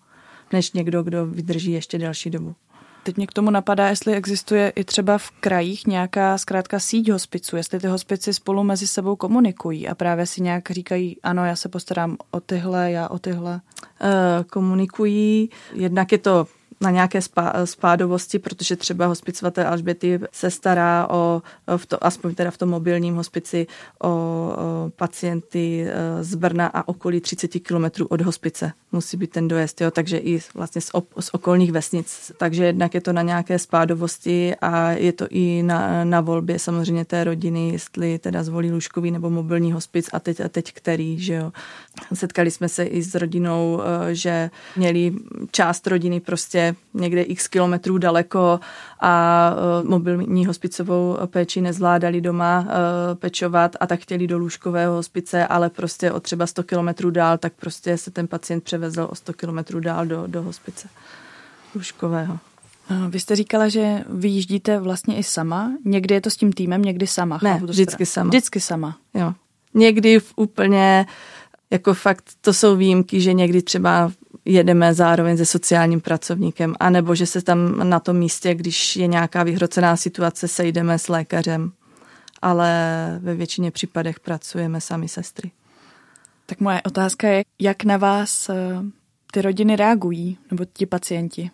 [0.53, 2.55] než někdo, kdo vydrží ještě další dobu.
[3.03, 7.55] Teď mě k tomu napadá, jestli existuje i třeba v krajích nějaká zkrátka síť hospiců,
[7.55, 11.69] jestli ty hospici spolu mezi sebou komunikují a právě si nějak říkají, ano, já se
[11.69, 13.53] postarám o tyhle, já o tyhle.
[13.53, 16.47] Uh, komunikují, jednak je to
[16.81, 17.19] na nějaké
[17.65, 21.41] spádovosti, protože třeba hospic svaté Alžběty se stará o,
[21.77, 23.67] v to, aspoň teda v tom mobilním hospici,
[24.03, 28.71] o, o pacienty e, z Brna a okolí 30 kilometrů od hospice.
[28.91, 32.31] Musí být ten dojezd, jo, takže i vlastně z, op, z okolních vesnic.
[32.37, 37.05] Takže jednak je to na nějaké spádovosti a je to i na, na volbě samozřejmě
[37.05, 41.33] té rodiny, jestli teda zvolí lůžkový nebo mobilní hospic a teď a teď který, že
[41.33, 41.51] jo.
[42.13, 45.13] Setkali jsme se i s rodinou, e, že měli
[45.51, 48.59] část rodiny prostě někde x kilometrů daleko
[48.99, 49.51] a
[49.81, 52.67] uh, mobilní hospicovou péči nezvládali doma uh,
[53.15, 57.53] pečovat a tak chtěli do lůžkového hospice, ale prostě o třeba 100 kilometrů dál, tak
[57.53, 60.87] prostě se ten pacient převezl o 100 kilometrů dál do, do hospice
[61.75, 62.39] lůžkového.
[63.09, 65.71] Vy jste říkala, že vyjíždíte vlastně i sama.
[65.85, 67.39] Někdy je to s tím týmem, někdy sama.
[67.43, 68.27] Ne, vždycky sama.
[68.27, 68.97] Vždycky sama.
[69.13, 69.33] Jo.
[69.73, 71.05] Někdy v úplně,
[71.71, 74.11] jako fakt, to jsou výjimky, že někdy třeba
[74.45, 79.43] jedeme zároveň se sociálním pracovníkem, anebo že se tam na tom místě, když je nějaká
[79.43, 81.71] vyhrocená situace, sejdeme s lékařem.
[82.41, 82.69] Ale
[83.21, 85.51] ve většině případech pracujeme sami sestry.
[86.45, 88.55] Tak moje otázka je, jak na vás eh,
[89.31, 91.51] ty rodiny reagují, nebo ti pacienti?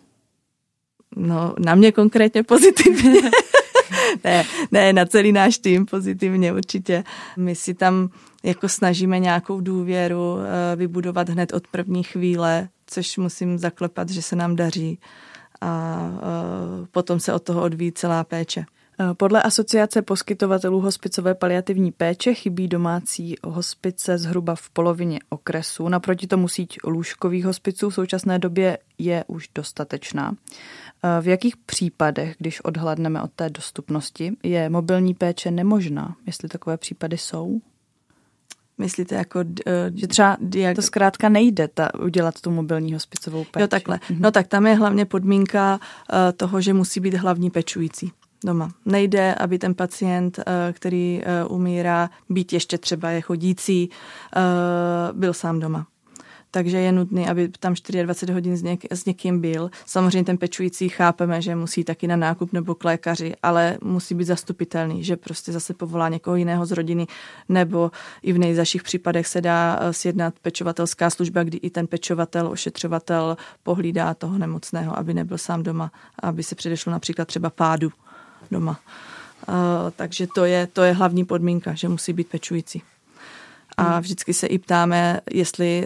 [1.16, 3.20] No, na mě konkrétně pozitivně.
[4.24, 7.04] ne, ne, na celý náš tým pozitivně určitě.
[7.36, 8.10] My si tam
[8.42, 14.36] jako snažíme nějakou důvěru eh, vybudovat hned od první chvíle, což musím zaklepat, že se
[14.36, 14.98] nám daří.
[15.60, 18.64] A eh, potom se od toho odvíjí celá péče.
[19.00, 25.88] Eh, podle Asociace poskytovatelů hospicové paliativní péče chybí domácí hospice zhruba v polovině okresu.
[25.88, 30.32] Naproti tomu síť lůžkových hospiců v současné době je už dostatečná.
[31.20, 36.16] V jakých případech, když odhladneme od té dostupnosti, je mobilní péče nemožná?
[36.26, 37.60] Jestli takové případy jsou?
[38.78, 39.38] Myslíte jako...
[39.38, 39.44] Uh,
[39.94, 40.76] že třeba diag...
[40.76, 43.62] to zkrátka nejde ta, udělat tu mobilní hospicovou péči.
[43.62, 44.00] Jo, takhle.
[44.10, 44.22] Mhm.
[44.22, 48.12] No tak tam je hlavně podmínka uh, toho, že musí být hlavní pečující
[48.44, 48.70] doma.
[48.84, 53.90] Nejde, aby ten pacient, uh, který uh, umírá, být ještě třeba je chodící,
[54.36, 55.86] uh, byl sám doma
[56.54, 59.70] takže je nutný, aby tam 24 hodin s, něk, s někým byl.
[59.86, 64.24] Samozřejmě ten pečující chápeme, že musí taky na nákup nebo k lékaři, ale musí být
[64.24, 67.06] zastupitelný, že prostě zase povolá někoho jiného z rodiny,
[67.48, 67.90] nebo
[68.22, 73.36] i v nejzaších případech se dá eh, sjednat pečovatelská služba, kdy i ten pečovatel, ošetřovatel
[73.62, 77.92] pohlídá toho nemocného, aby nebyl sám doma, aby se předešlo například třeba pádu
[78.50, 78.80] doma.
[79.48, 79.54] Uh,
[79.96, 82.82] takže to je, to je hlavní podmínka, že musí být pečující
[83.76, 84.00] a hmm.
[84.00, 85.84] vždycky se i ptáme, jestli,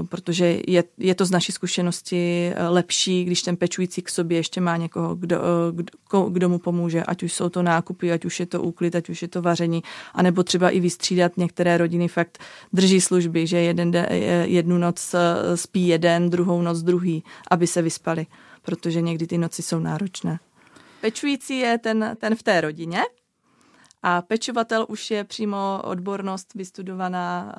[0.00, 4.38] uh, protože je, je to z naší zkušenosti uh, lepší, když ten pečující k sobě
[4.38, 5.44] ještě má někoho, kdo, uh,
[5.76, 9.08] kdo, kdo mu pomůže, ať už jsou to nákupy, ať už je to úklid, ať
[9.08, 9.82] už je to vaření,
[10.14, 12.38] anebo třeba i vystřídat některé rodiny fakt
[12.72, 14.08] drží služby, že jeden de,
[14.44, 15.14] jednu noc
[15.54, 18.26] spí jeden, druhou noc druhý, aby se vyspali,
[18.62, 20.38] protože někdy ty noci jsou náročné.
[21.00, 22.98] Pečující je ten, ten v té rodině,
[24.08, 27.54] a pečovatel už je přímo odbornost vystudovaná,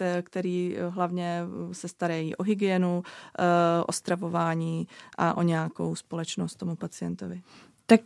[0.00, 3.02] eh, který hlavně se starají o hygienu,
[3.38, 3.42] eh,
[3.86, 7.42] o stravování a o nějakou společnost tomu pacientovi.
[7.86, 8.00] Tak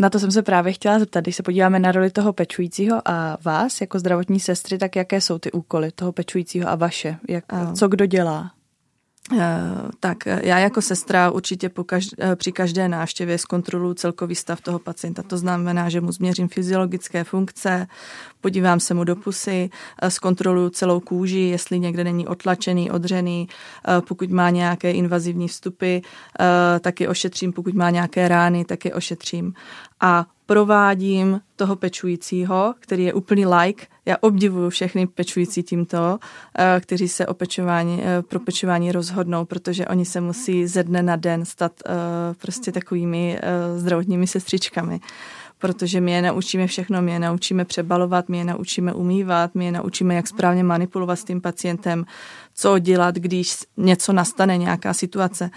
[0.00, 3.38] na to jsem se právě chtěla zeptat, když se podíváme na roli toho pečujícího a
[3.44, 7.18] vás jako zdravotní sestry, tak jaké jsou ty úkoly toho pečujícího a vaše?
[7.28, 8.55] Jak, co kdo dělá?
[9.32, 9.38] Eh,
[10.00, 14.60] tak eh, já jako sestra určitě po každ- eh, při každé návštěvě zkontroluji celkový stav
[14.60, 15.22] toho pacienta.
[15.22, 17.86] To znamená, že mu změřím fyziologické funkce,
[18.40, 19.70] podívám se mu do pusy,
[20.08, 23.48] zkontroluji celou kůži, jestli někde není otlačený, odřený,
[24.08, 25.98] pokud má nějaké invazivní vstupy,
[26.80, 29.54] tak je ošetřím, pokud má nějaké rány, tak je ošetřím.
[30.00, 33.86] A provádím toho pečujícího, který je úplný like.
[34.06, 36.18] Já obdivuju všechny pečující tímto,
[36.58, 41.02] eh, kteří se o pečování, eh, pro pečování rozhodnou, protože oni se musí ze dne
[41.02, 41.90] na den stát eh,
[42.38, 43.38] prostě takovými
[43.76, 45.00] zdravotními sestřičkami
[45.58, 49.72] protože my je naučíme všechno, my je naučíme přebalovat, my je naučíme umývat, my je
[49.72, 52.04] naučíme, jak správně manipulovat s tím pacientem,
[52.54, 55.50] co dělat, když něco nastane, nějaká situace.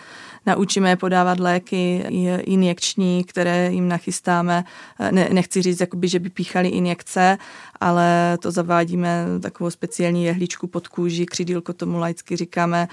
[0.49, 2.03] Naučíme podávat léky
[2.41, 4.63] injekční, které jim nachystáme.
[5.11, 7.37] Ne, nechci říct, jakoby, že by píchali injekce,
[7.79, 12.87] ale to zavádíme takovou speciální jehličku pod kůži, křidílko tomu laicky říkáme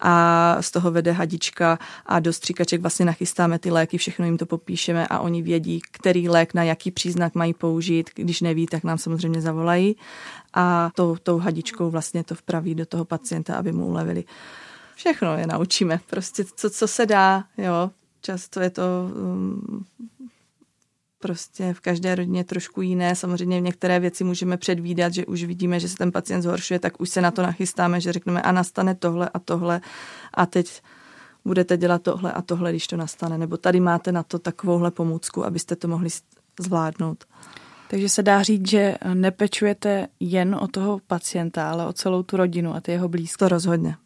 [0.00, 4.46] a z toho vede hadička a do stříkaček vlastně nachystáme ty léky, všechno jim to
[4.46, 8.10] popíšeme a oni vědí, který lék na jaký příznak mají použít.
[8.14, 9.96] Když neví, tak nám samozřejmě zavolají
[10.54, 14.24] a tou, tou hadičkou vlastně to vpraví do toho pacienta, aby mu ulevili.
[14.94, 17.90] Všechno je naučíme, prostě co, co se dá, jo.
[18.20, 18.82] Často je to
[19.16, 19.84] um,
[21.18, 23.16] prostě v každé rodině trošku jiné.
[23.16, 27.10] Samozřejmě některé věci můžeme předvídat, že už vidíme, že se ten pacient zhoršuje, tak už
[27.10, 29.80] se na to nachystáme, že řekneme a nastane tohle a tohle
[30.34, 30.82] a teď
[31.44, 33.38] budete dělat tohle a tohle, když to nastane.
[33.38, 36.08] Nebo tady máte na to takovouhle pomůcku, abyste to mohli
[36.60, 37.24] zvládnout.
[37.90, 42.74] Takže se dá říct, že nepečujete jen o toho pacienta, ale o celou tu rodinu
[42.74, 43.38] a ty jeho blízké.
[43.38, 43.96] To rozhodně.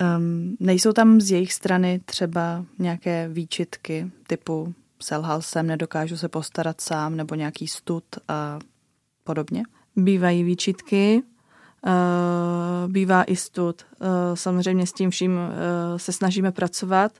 [0.00, 6.80] Um, nejsou tam z jejich strany třeba nějaké výčitky typu selhal jsem, nedokážu se postarat
[6.80, 8.58] sám, nebo nějaký stud a
[9.24, 9.62] podobně?
[9.96, 11.22] Bývají výčitky,
[11.86, 11.90] eh,
[12.88, 13.82] bývá i stud.
[13.82, 17.12] Eh, samozřejmě s tím vším eh, se snažíme pracovat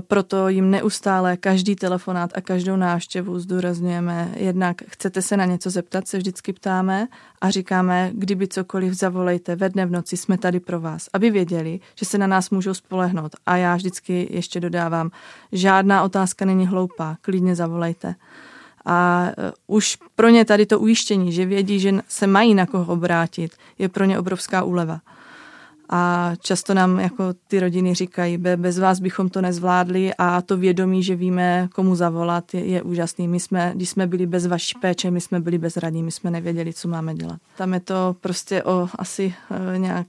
[0.00, 4.32] Proto jim neustále každý telefonát a každou návštěvu zdůrazňujeme.
[4.36, 7.08] Jednak chcete se na něco zeptat, se vždycky ptáme
[7.40, 11.80] a říkáme, kdyby cokoliv zavolejte ve dne v noci, jsme tady pro vás, aby věděli,
[11.94, 13.36] že se na nás můžou spolehnout.
[13.46, 15.10] A já vždycky ještě dodávám,
[15.52, 18.14] žádná otázka není hloupá, klidně zavolejte.
[18.84, 22.92] A e, už pro ně tady to ujištění, že vědí, že se mají na koho
[22.92, 25.00] obrátit, je pro ně obrovská úleva.
[25.88, 31.02] A často nám jako ty rodiny říkají, bez vás bychom to nezvládli a to vědomí,
[31.02, 33.28] že víme, komu zavolat, je, je úžasný.
[33.28, 36.72] My jsme, když jsme byli bez vaší péče, my jsme byli bezradní, my jsme nevěděli,
[36.72, 37.38] co máme dělat.
[37.56, 39.34] Tam je to prostě o asi
[39.74, 40.06] e, nějak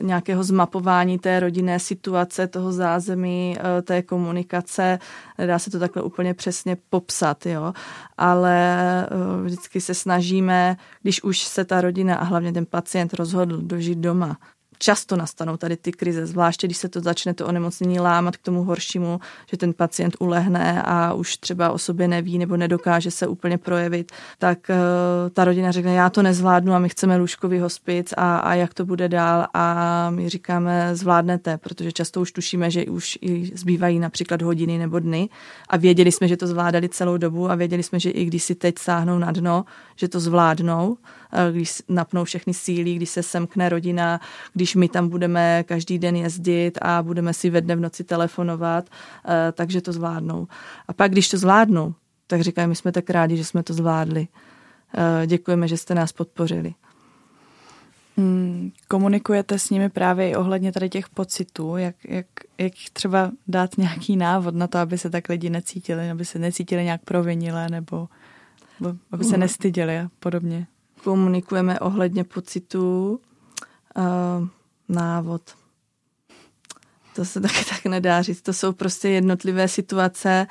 [0.00, 4.98] nějakého zmapování té rodinné situace, toho zázemí, e, té komunikace.
[5.38, 7.72] Nedá se to takhle úplně přesně popsat, jo.
[8.18, 9.06] Ale
[9.44, 14.36] vždycky se snažíme, když už se ta rodina a hlavně ten pacient rozhodl dožít doma,
[14.82, 18.64] často nastanou tady ty krize, zvláště když se to začne to onemocnění lámat k tomu
[18.64, 23.58] horšímu, že ten pacient ulehne a už třeba o sobě neví nebo nedokáže se úplně
[23.58, 24.76] projevit, tak uh,
[25.30, 28.84] ta rodina řekne, já to nezvládnu a my chceme lůžkový hospic a, a jak to
[28.84, 29.46] bude dál?
[29.54, 34.98] A my říkáme, zvládnete, protože často už tušíme, že už i zbývají například hodiny nebo
[34.98, 35.28] dny
[35.68, 38.54] a věděli jsme, že to zvládali celou dobu a věděli jsme, že i když si
[38.54, 39.64] teď sáhnou na dno,
[39.96, 40.96] že to zvládnou
[41.32, 44.20] Eh, když napnou všechny síly, když se semkne rodina,
[44.54, 48.84] když my tam budeme každý den jezdit a budeme si ve dne v noci telefonovat,
[49.28, 50.46] eh, takže to zvládnou.
[50.88, 51.94] A pak, když to zvládnou,
[52.26, 54.28] tak říkají, my jsme tak rádi, že jsme to zvládli.
[54.94, 56.74] Eh, děkujeme, že jste nás podpořili.
[58.16, 62.26] Hmm, komunikujete s nimi právě i ohledně tady těch pocitů, jak, jak,
[62.58, 66.84] jak třeba dát nějaký návod na to, aby se tak lidi necítili, aby se necítili
[66.84, 68.08] nějak provinile, nebo,
[68.80, 70.66] nebo aby se nestyděli a podobně
[71.04, 73.20] komunikujeme ohledně pocitů.
[73.96, 74.48] Uh,
[74.92, 75.42] návod.
[77.14, 78.42] To se taky tak nedá říct.
[78.42, 80.46] To jsou prostě jednotlivé situace,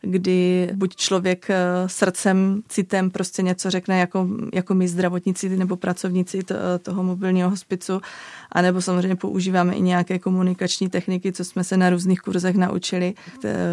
[0.00, 6.42] kdy buď člověk eh, srdcem, citem prostě něco řekne jako, jako my zdravotníci nebo pracovníci
[6.42, 8.00] to, toho mobilního hospicu,
[8.52, 13.14] anebo samozřejmě používáme i nějaké komunikační techniky, co jsme se na různých kurzech naučili,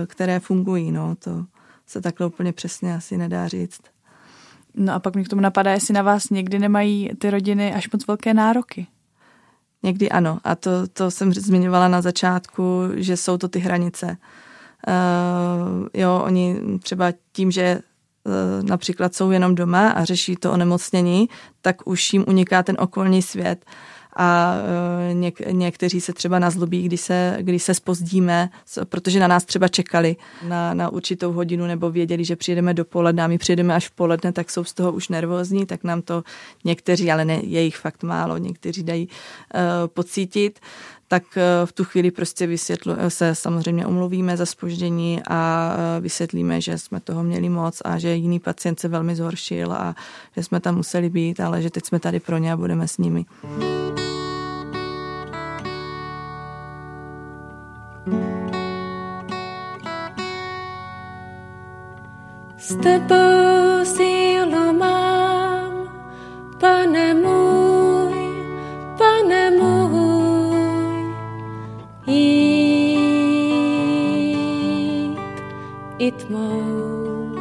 [0.08, 0.92] které fungují.
[0.92, 1.46] No, to
[1.88, 3.82] se takhle úplně přesně asi nedá říct.
[4.76, 7.92] No a pak mi k tomu napadá, jestli na vás někdy nemají ty rodiny až
[7.92, 8.88] moc velké nároky.
[9.84, 10.40] Někdy ano.
[10.44, 14.18] A to, to jsem zmiňovala na začátku, že jsou to ty hranice.
[14.88, 17.80] Uh, jo, oni třeba tím, že
[18.24, 21.30] uh, například jsou jenom doma a řeší to onemocnění,
[21.62, 23.66] tak už jim uniká ten okolní svět.
[24.16, 24.56] A
[25.10, 28.50] e, něk, někteří se třeba nazlobí, když se, když se spozdíme,
[28.84, 30.16] protože na nás třeba čekali
[30.48, 34.32] na, na určitou hodinu nebo věděli, že přijedeme dopoledne a my přijedeme až v poledne,
[34.32, 36.24] tak jsou z toho už nervózní, tak nám to
[36.64, 40.60] někteří, ale ne, je jich fakt málo, někteří dají uh, pocítit
[41.10, 46.78] tak e, v tu chvíli prostě vysvětlu, se samozřejmě omluvíme za spoždění a vysvětlíme, že
[46.78, 49.96] jsme toho měli moc a že jiný pacient se velmi zhoršil a
[50.38, 52.98] že jsme tam museli být, ale že teď jsme tady pro ně a budeme s
[52.98, 53.26] nimi.
[62.58, 64.09] S tebou sílu
[76.26, 77.36] tmou.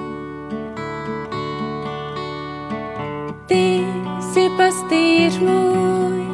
[3.46, 3.84] Ty
[4.20, 6.26] jsi pastýř můj,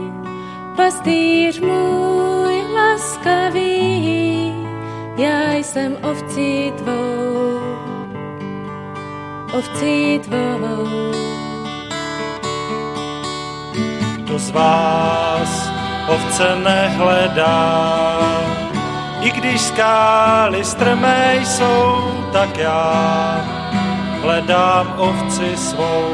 [0.77, 4.55] pastýř můj laskavý,
[5.17, 7.35] já jsem ovcí tvou
[9.55, 11.13] ovcí tvou.
[14.17, 15.71] Kdo z vás
[16.09, 18.44] ovce nehledá,
[19.25, 23.45] i když skály strmé jsou, tak já
[24.23, 26.05] hledám ovci svou.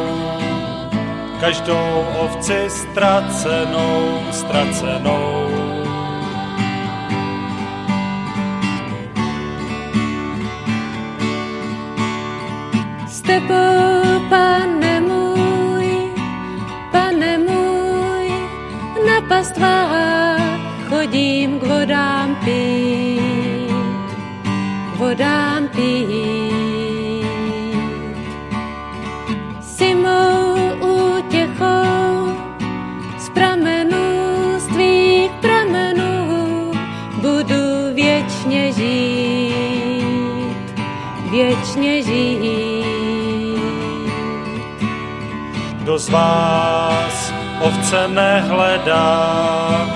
[1.41, 5.51] Každou ovci ztracenou, ztracenou.
[13.27, 16.11] tebou, pane můj,
[16.91, 18.27] pane můj,
[19.07, 20.10] na pastvách
[21.11, 23.71] chodím k vodám pít,
[24.95, 27.27] vodám pít.
[29.61, 32.35] Si mou útěchou
[33.19, 33.99] z pramenů,
[34.59, 36.73] z tvých pramenů
[37.15, 39.55] budu věčně žít,
[41.31, 42.85] věčně žít.
[45.83, 49.90] Kdo z vás ovce nehledá,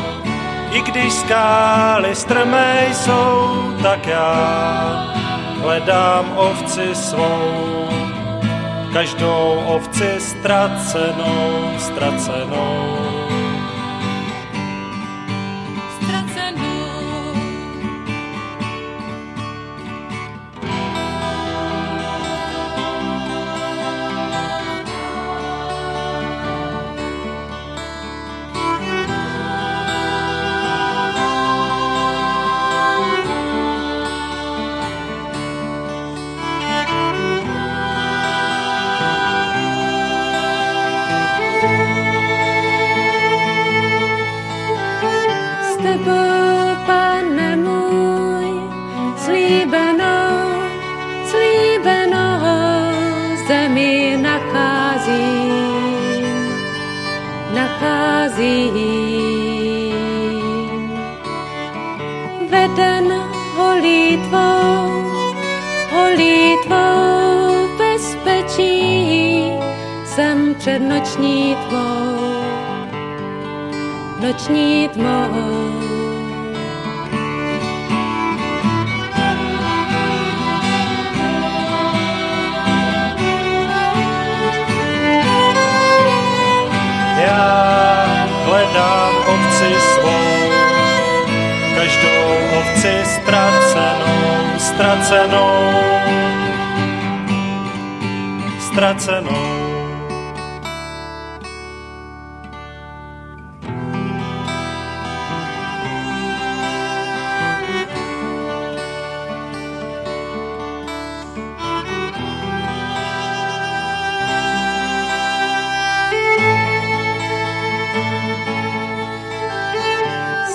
[0.95, 5.15] když skály strmé jsou, tak já
[5.61, 7.89] hledám ovci svou.
[8.93, 12.99] Každou ovci ztracenou, ztracenou.
[71.15, 72.43] Noční tmou,
[74.21, 75.31] noční tmou.
[87.19, 88.05] Já
[88.45, 90.51] hledám ovci svou,
[91.77, 95.75] každou ovci ztracenou, ztracenou,
[98.61, 99.64] ztracenou.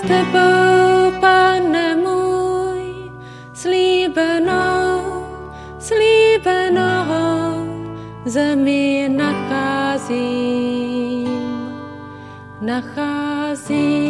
[0.09, 3.11] Tebou, pane můj,
[3.53, 5.25] slíbenou,
[5.79, 7.19] slíbenou
[8.25, 10.49] zemi nacházím,
[12.61, 14.09] nacházím.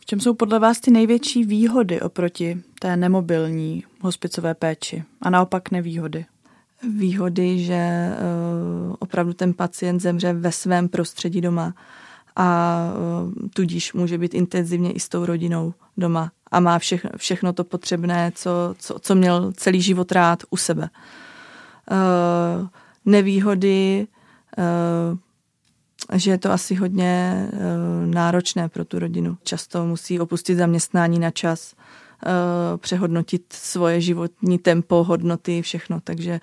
[0.00, 5.70] V čem jsou podle vás ty největší výhody oproti té nemobilní hospicové péči a naopak
[5.70, 6.24] nevýhody?
[6.82, 11.74] Výhody, že uh, opravdu ten pacient zemře ve svém prostředí doma
[12.36, 12.78] a
[13.26, 17.64] uh, tudíž může být intenzivně i s tou rodinou doma a má všechno, všechno to
[17.64, 20.90] potřebné, co, co, co měl celý život rád u sebe.
[21.90, 22.68] Uh,
[23.04, 24.06] nevýhody,
[26.12, 27.46] že je to asi hodně
[28.04, 29.36] náročné pro tu rodinu.
[29.42, 31.74] Často musí opustit zaměstnání na čas,
[32.76, 36.00] přehodnotit svoje životní tempo, hodnoty, všechno.
[36.04, 36.40] Takže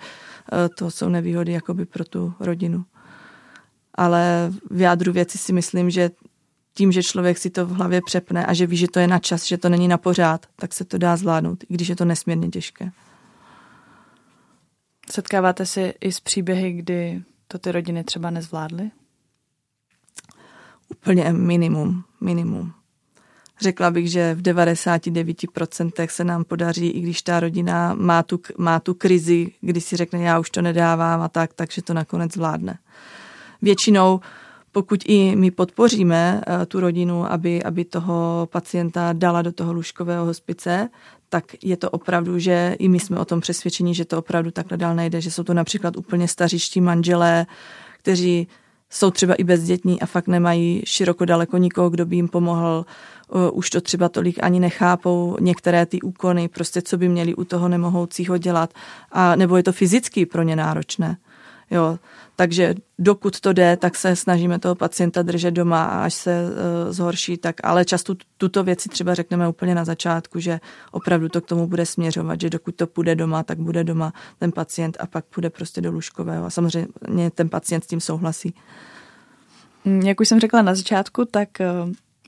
[0.52, 2.84] Eh, to jsou nevýhody jakoby pro tu rodinu.
[3.94, 6.10] Ale v jádru věci si myslím, že
[6.74, 9.18] tím, že člověk si to v hlavě přepne a že ví, že to je na
[9.18, 12.04] čas, že to není na pořád, tak se to dá zvládnout, i když je to
[12.04, 12.90] nesmírně těžké.
[15.10, 18.90] Setkáváte se i s příběhy, kdy to ty rodiny třeba nezvládly?
[20.88, 22.72] Úplně minimum, minimum.
[23.62, 28.80] Řekla bych, že v 99% se nám podaří, i když ta rodina má tu, má
[28.80, 32.78] tu krizi, kdy si řekne, já už to nedávám a tak, takže to nakonec zvládne.
[33.62, 34.20] Většinou,
[34.72, 40.24] pokud i my podpoříme uh, tu rodinu, aby, aby toho pacienta dala do toho lůžkového
[40.24, 40.88] hospice,
[41.28, 44.76] tak je to opravdu, že i my jsme o tom přesvědčení, že to opravdu takhle
[44.76, 47.46] dál nejde, že jsou to například úplně stařiští manželé,
[47.98, 48.48] kteří
[48.92, 52.86] jsou třeba i bezdětní a fakt nemají široko daleko nikoho, kdo by jim pomohl.
[53.52, 57.68] Už to třeba tolik ani nechápou některé ty úkony, prostě co by měli u toho
[57.68, 58.70] nemohoucího dělat,
[59.12, 61.16] a nebo je to fyzicky pro ně náročné.
[61.70, 61.98] Jo,
[62.36, 66.92] takže dokud to jde, tak se snažíme toho pacienta držet doma a až se uh,
[66.92, 70.60] zhorší, tak ale často tuto věci třeba řekneme úplně na začátku, že
[70.90, 74.52] opravdu to k tomu bude směřovat, že dokud to půjde doma, tak bude doma ten
[74.52, 78.54] pacient a pak půjde prostě do lůžkového a samozřejmě ten pacient s tím souhlasí.
[80.04, 81.48] Jak už jsem řekla na začátku, tak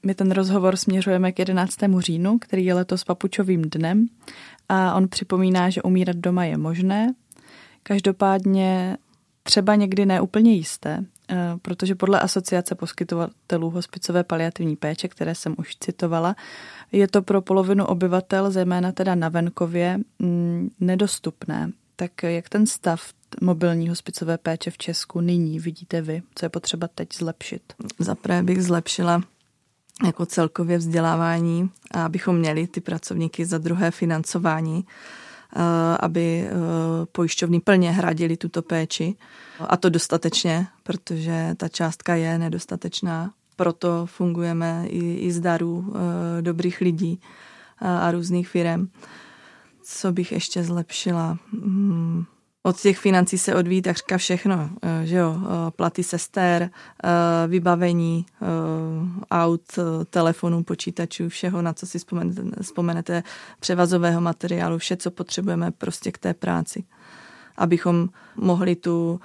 [0.04, 1.76] my ten rozhovor směřujeme k 11.
[1.98, 4.06] říjnu, který je letos papučovým dnem
[4.68, 7.14] a on připomíná, že umírat doma je možné.
[7.82, 8.96] Každopádně
[9.44, 15.76] třeba někdy neúplně jisté, eh, protože podle asociace poskytovatelů hospicové paliativní péče, které jsem už
[15.76, 16.36] citovala,
[16.92, 21.70] je to pro polovinu obyvatel, zejména teda na venkově, mm, nedostupné.
[21.96, 26.22] Tak jak ten stav mobilní hospicové péče v Česku nyní vidíte vy?
[26.34, 27.62] Co je potřeba teď zlepšit?
[27.98, 29.22] Zaprvé bych zlepšila
[30.06, 34.84] jako celkově vzdělávání abychom měli ty pracovníky za druhé financování
[36.00, 36.48] aby
[37.12, 39.14] pojišťovny plně hradili tuto péči.
[39.60, 43.30] A to dostatečně, protože ta částka je nedostatečná.
[43.56, 45.94] Proto fungujeme i, i z darů
[46.40, 47.20] dobrých lidí
[47.78, 48.88] a různých firm.
[49.82, 51.38] Co bych ještě zlepšila?
[51.52, 52.24] Hmm
[52.66, 57.08] od těch financí se odvíjí takřka všechno, eh, že jo, eh, platy sester, eh,
[57.48, 58.26] vybavení
[59.30, 59.62] aut,
[60.10, 61.98] telefonů, počítačů, všeho, na co si
[62.60, 63.22] vzpomenete,
[63.60, 66.84] převazového materiálu, vše, co potřebujeme prostě k té práci
[67.56, 69.20] abychom mohli tu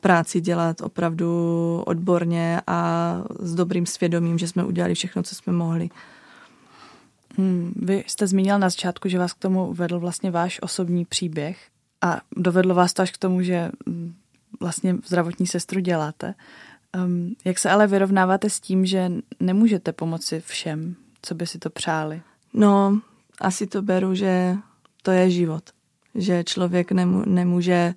[0.00, 5.90] práci dělat opravdu odborně a s dobrým svědomím, že jsme udělali všechno, co jsme mohli.
[7.38, 11.71] Hmm, vy jste zmínil na začátku, že vás k tomu vedl vlastně váš osobní příběh.
[12.02, 14.14] A dovedlo vás to až k tomu, že mm,
[14.60, 16.34] vlastně zdravotní sestru děláte.
[17.04, 21.70] Um, jak se ale vyrovnáváte s tím, že nemůžete pomoci všem, co by si to
[21.70, 22.22] přáli?
[22.54, 23.00] No,
[23.40, 24.56] asi to beru, že
[25.02, 25.70] to je život.
[26.14, 27.94] Že člověk nemů- nemůže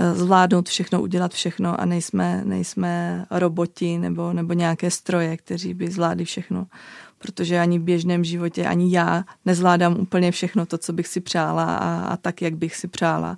[0.00, 5.90] eh, zvládnout všechno, udělat všechno a nejsme, nejsme roboti nebo, nebo nějaké stroje, kteří by
[5.90, 6.66] zvládli všechno
[7.24, 11.76] protože ani v běžném životě, ani já nezvládám úplně všechno to, co bych si přála
[11.76, 13.36] a, a tak, jak bych si přála.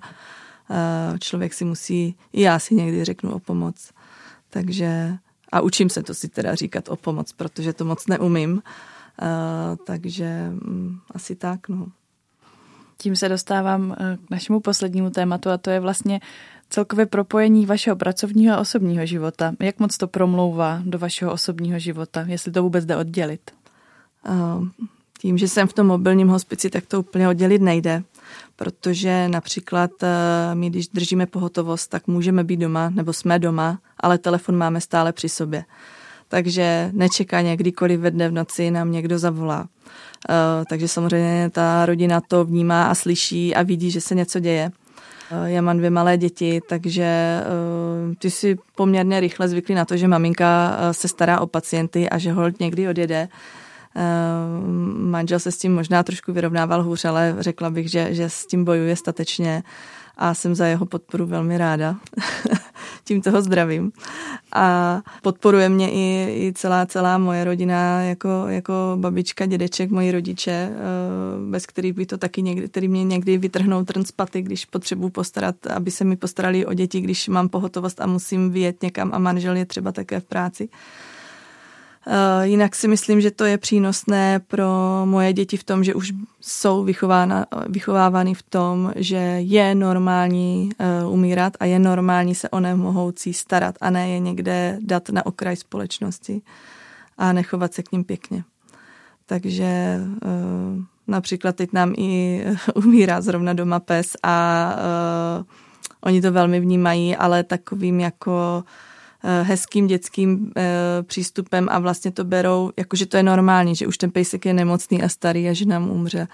[0.69, 3.91] Uh, člověk si musí, i já si někdy řeknu o pomoc.
[4.49, 5.17] Takže,
[5.51, 8.51] a učím se to si teda říkat o pomoc, protože to moc neumím.
[8.51, 8.59] Uh,
[9.85, 11.87] takže um, asi tak, no.
[12.97, 16.19] Tím se dostávám eh, k našemu poslednímu tématu a to je vlastně
[16.69, 19.53] celkově propojení vašeho pracovního a osobního života.
[19.59, 23.56] Jak moc to promlouvá do vašeho osobního života, jestli to vůbec jde oddělit?
[25.17, 28.03] Tím, že jsem v tom mobilním hospici, tak to úplně oddělit nejde,
[28.55, 30.07] protože například eh,
[30.53, 35.13] my, když držíme pohotovost, tak můžeme být doma, nebo jsme doma, ale telefon máme stále
[35.13, 35.65] při sobě.
[36.27, 39.67] Takže nečekaně, kdykoliv ve dne v noci nám někdo zavolá.
[40.29, 40.33] Eh,
[40.69, 44.71] takže samozřejmě ta rodina to vnímá a slyší a vidí, že se něco děje.
[45.31, 47.41] Eh, já mám dvě malé děti, takže
[48.19, 52.31] ty si poměrně rychle zvykli na to, že maminka se stará o pacienty a že
[52.31, 53.29] hold někdy odjede.
[53.97, 54.01] Eh,
[54.97, 58.65] manžel se s tím možná trošku vyrovnával hůř, ale řekla bych, že, že s tím
[58.65, 59.63] bojuje statečně
[60.17, 61.95] a jsem za jeho podporu velmi ráda.
[63.03, 63.91] tím toho zdravím.
[64.53, 70.51] A podporuje mě i, i celá, celá moje rodina, jako, jako babička, dědeček, moji rodiče,
[70.51, 70.75] eh,
[71.51, 75.09] bez kterých by to taky někdy, který mě někdy vytrhnou trn z paty, když potřebuji
[75.09, 79.19] postarat, aby se mi postarali o děti, když mám pohotovost a musím vyjet někam a
[79.19, 80.69] manžel je třeba také v práci.
[82.09, 86.13] Eh, jinak si myslím, že to je přínosné pro moje děti v tom, že už
[86.41, 86.83] jsou
[87.67, 90.69] vychovávány v tom, že je normální
[91.03, 95.25] uh, umírat a je normální se o nemohoucí starat a ne je někde dát na
[95.25, 96.41] okraj společnosti
[97.17, 98.43] a nechovat se k ním pěkně.
[99.25, 102.43] Takže uh, například teď nám i
[102.75, 104.75] umírá zrovna doma pes a
[106.01, 108.86] oni to velmi vnímají, ale takovým jako Eh,
[109.23, 110.63] hezkým dětským eh,
[111.03, 115.03] přístupem a vlastně to berou, jakože to je normální, že už ten pejsek je nemocný
[115.03, 116.27] a starý a že nám umře.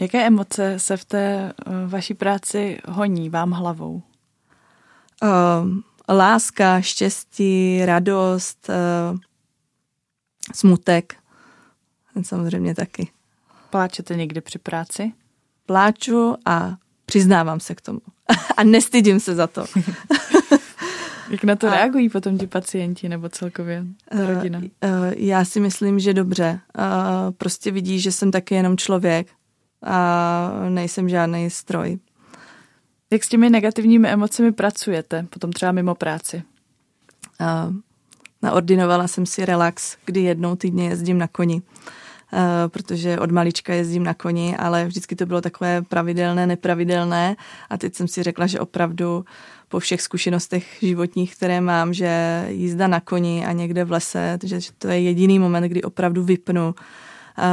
[0.00, 1.52] Jaké emoce se v té eh,
[1.86, 4.02] vaší práci honí vám hlavou?
[6.08, 8.70] Láska, štěstí, radost,
[10.54, 11.16] smutek.
[12.22, 13.08] Samozřejmě taky.
[13.70, 15.12] Pláčete někdy při práci?
[15.66, 16.76] Pláču a
[17.06, 18.00] přiznávám se k tomu.
[18.56, 19.64] a nestydím se za to.
[21.30, 24.58] Jak na to a, reagují potom ti pacienti nebo celkově ta eh, rodina?
[24.58, 26.60] Uh, uh, já si myslím, že dobře.
[26.78, 26.84] Uh,
[27.38, 29.26] prostě vidí, že jsem taky jenom člověk
[29.82, 31.98] a nejsem žádný stroj.
[33.10, 36.42] Jak s těmi negativními emocemi pracujete potom třeba mimo práci?
[37.40, 37.74] Uh,
[38.42, 41.54] naordinovala jsem si relax, kdy jednou týdně jezdím na koni.
[41.54, 41.62] Uh,
[42.68, 47.36] protože od malička jezdím na koni, ale vždycky to bylo takové pravidelné, nepravidelné
[47.70, 49.24] a teď jsem si řekla, že opravdu
[49.68, 54.58] po všech zkušenostech životních, které mám, že jízda na koni a někde v lese, že
[54.78, 56.74] to je jediný moment, kdy opravdu vypnu
[57.38, 57.44] uh,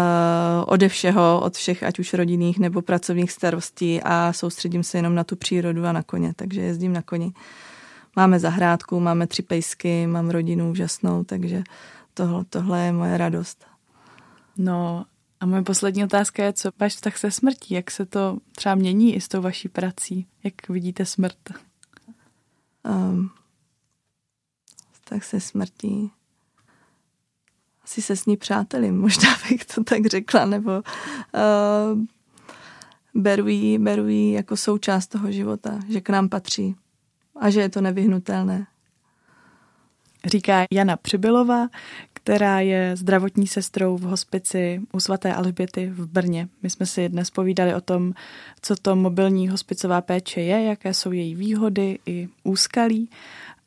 [0.66, 5.24] ode všeho, od všech ať už rodinných nebo pracovních starostí a soustředím se jenom na
[5.24, 7.34] tu přírodu a na koně, takže jezdím na koni.
[8.16, 11.64] Máme zahrádku, máme tři pejsky, mám rodinu úžasnou, takže
[12.14, 13.66] tohle, tohle je moje radost.
[14.58, 15.06] No
[15.40, 19.16] a moje poslední otázka je, co váš vztah se smrtí, jak se to třeba mění
[19.16, 21.38] i s tou vaší prací, jak vidíte smrt?
[22.86, 23.30] um,
[25.04, 26.12] tak se smrtí.
[27.84, 32.00] Asi se s ní přáteli, možná bych to tak řekla, nebo uh,
[33.14, 36.76] beru, jí, beru jí jako součást toho života, že k nám patří
[37.40, 38.68] a že je to nevyhnutelné.
[40.26, 41.68] Říká Jana Přibylová,
[42.26, 46.48] která je zdravotní sestrou v hospici u svaté Alžběty v Brně.
[46.64, 48.14] My jsme si dnes povídali o tom,
[48.62, 53.10] co to mobilní hospicová péče je, jaké jsou její výhody i úskalí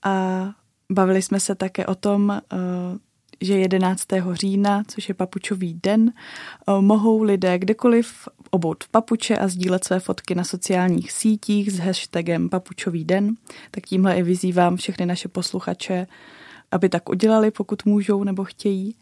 [0.03, 0.47] a
[0.93, 2.57] bavili jsme se také o tom, eh,
[3.41, 4.35] že 11.
[4.35, 10.01] října, což je papučový den, eh, mohou lidé kdekoliv obout v papuče a sdílet své
[10.01, 13.35] fotky na sociálních sítích s hashtagem papučový den.
[13.71, 16.07] Tak tímhle i vyzývám všechny naše posluchače,
[16.73, 18.95] aby tak udělali, pokud můžou nebo chtějí.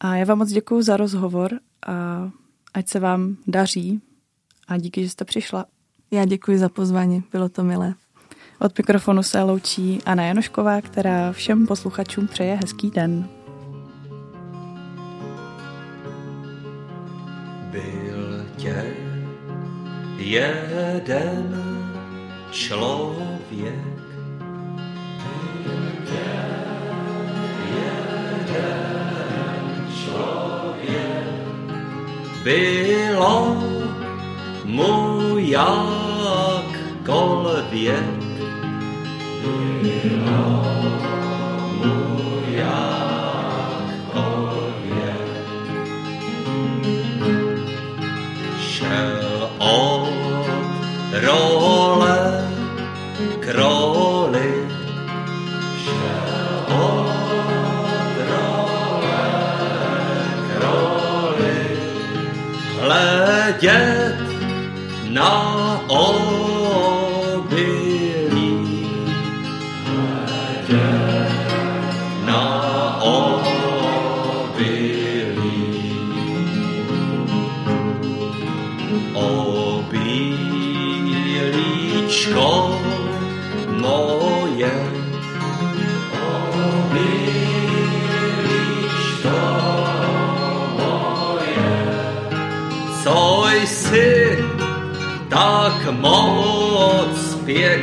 [0.00, 2.30] A já vám moc děkuji za rozhovor a
[2.74, 4.00] ať se vám daří
[4.68, 5.64] a díky, že jste přišla.
[6.10, 7.94] Já děkuji za pozvání, bylo to milé.
[8.60, 13.28] Od mikrofonu se loučí Anna Janošková, která všem posluchačům přeje hezký den.
[17.70, 18.94] Byl tě
[20.16, 21.54] jeden
[22.50, 23.98] člověk,
[32.48, 33.60] bylo
[34.64, 36.72] mu jakkoliv
[39.42, 40.77] bylo
[63.60, 63.97] Yeah.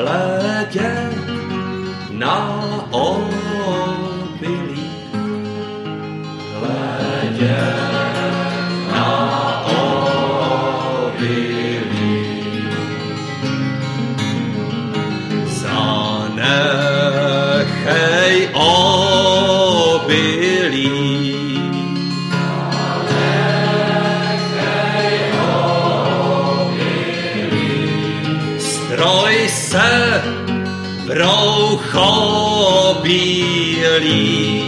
[0.00, 1.09] Hledět na
[34.00, 34.62] bílý.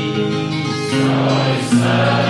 [0.87, 2.22] Stroj se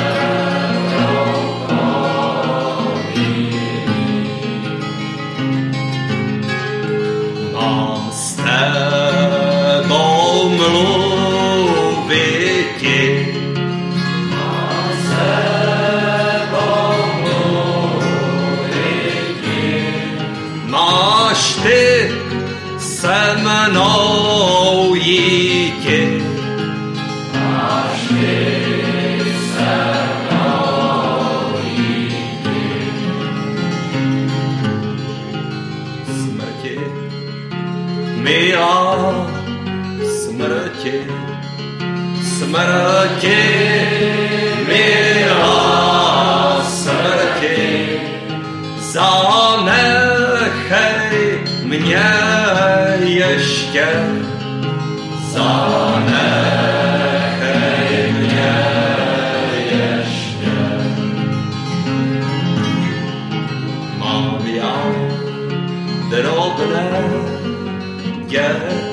[64.22, 64.82] Mám já
[66.10, 66.90] drobné
[68.02, 68.91] děti, chci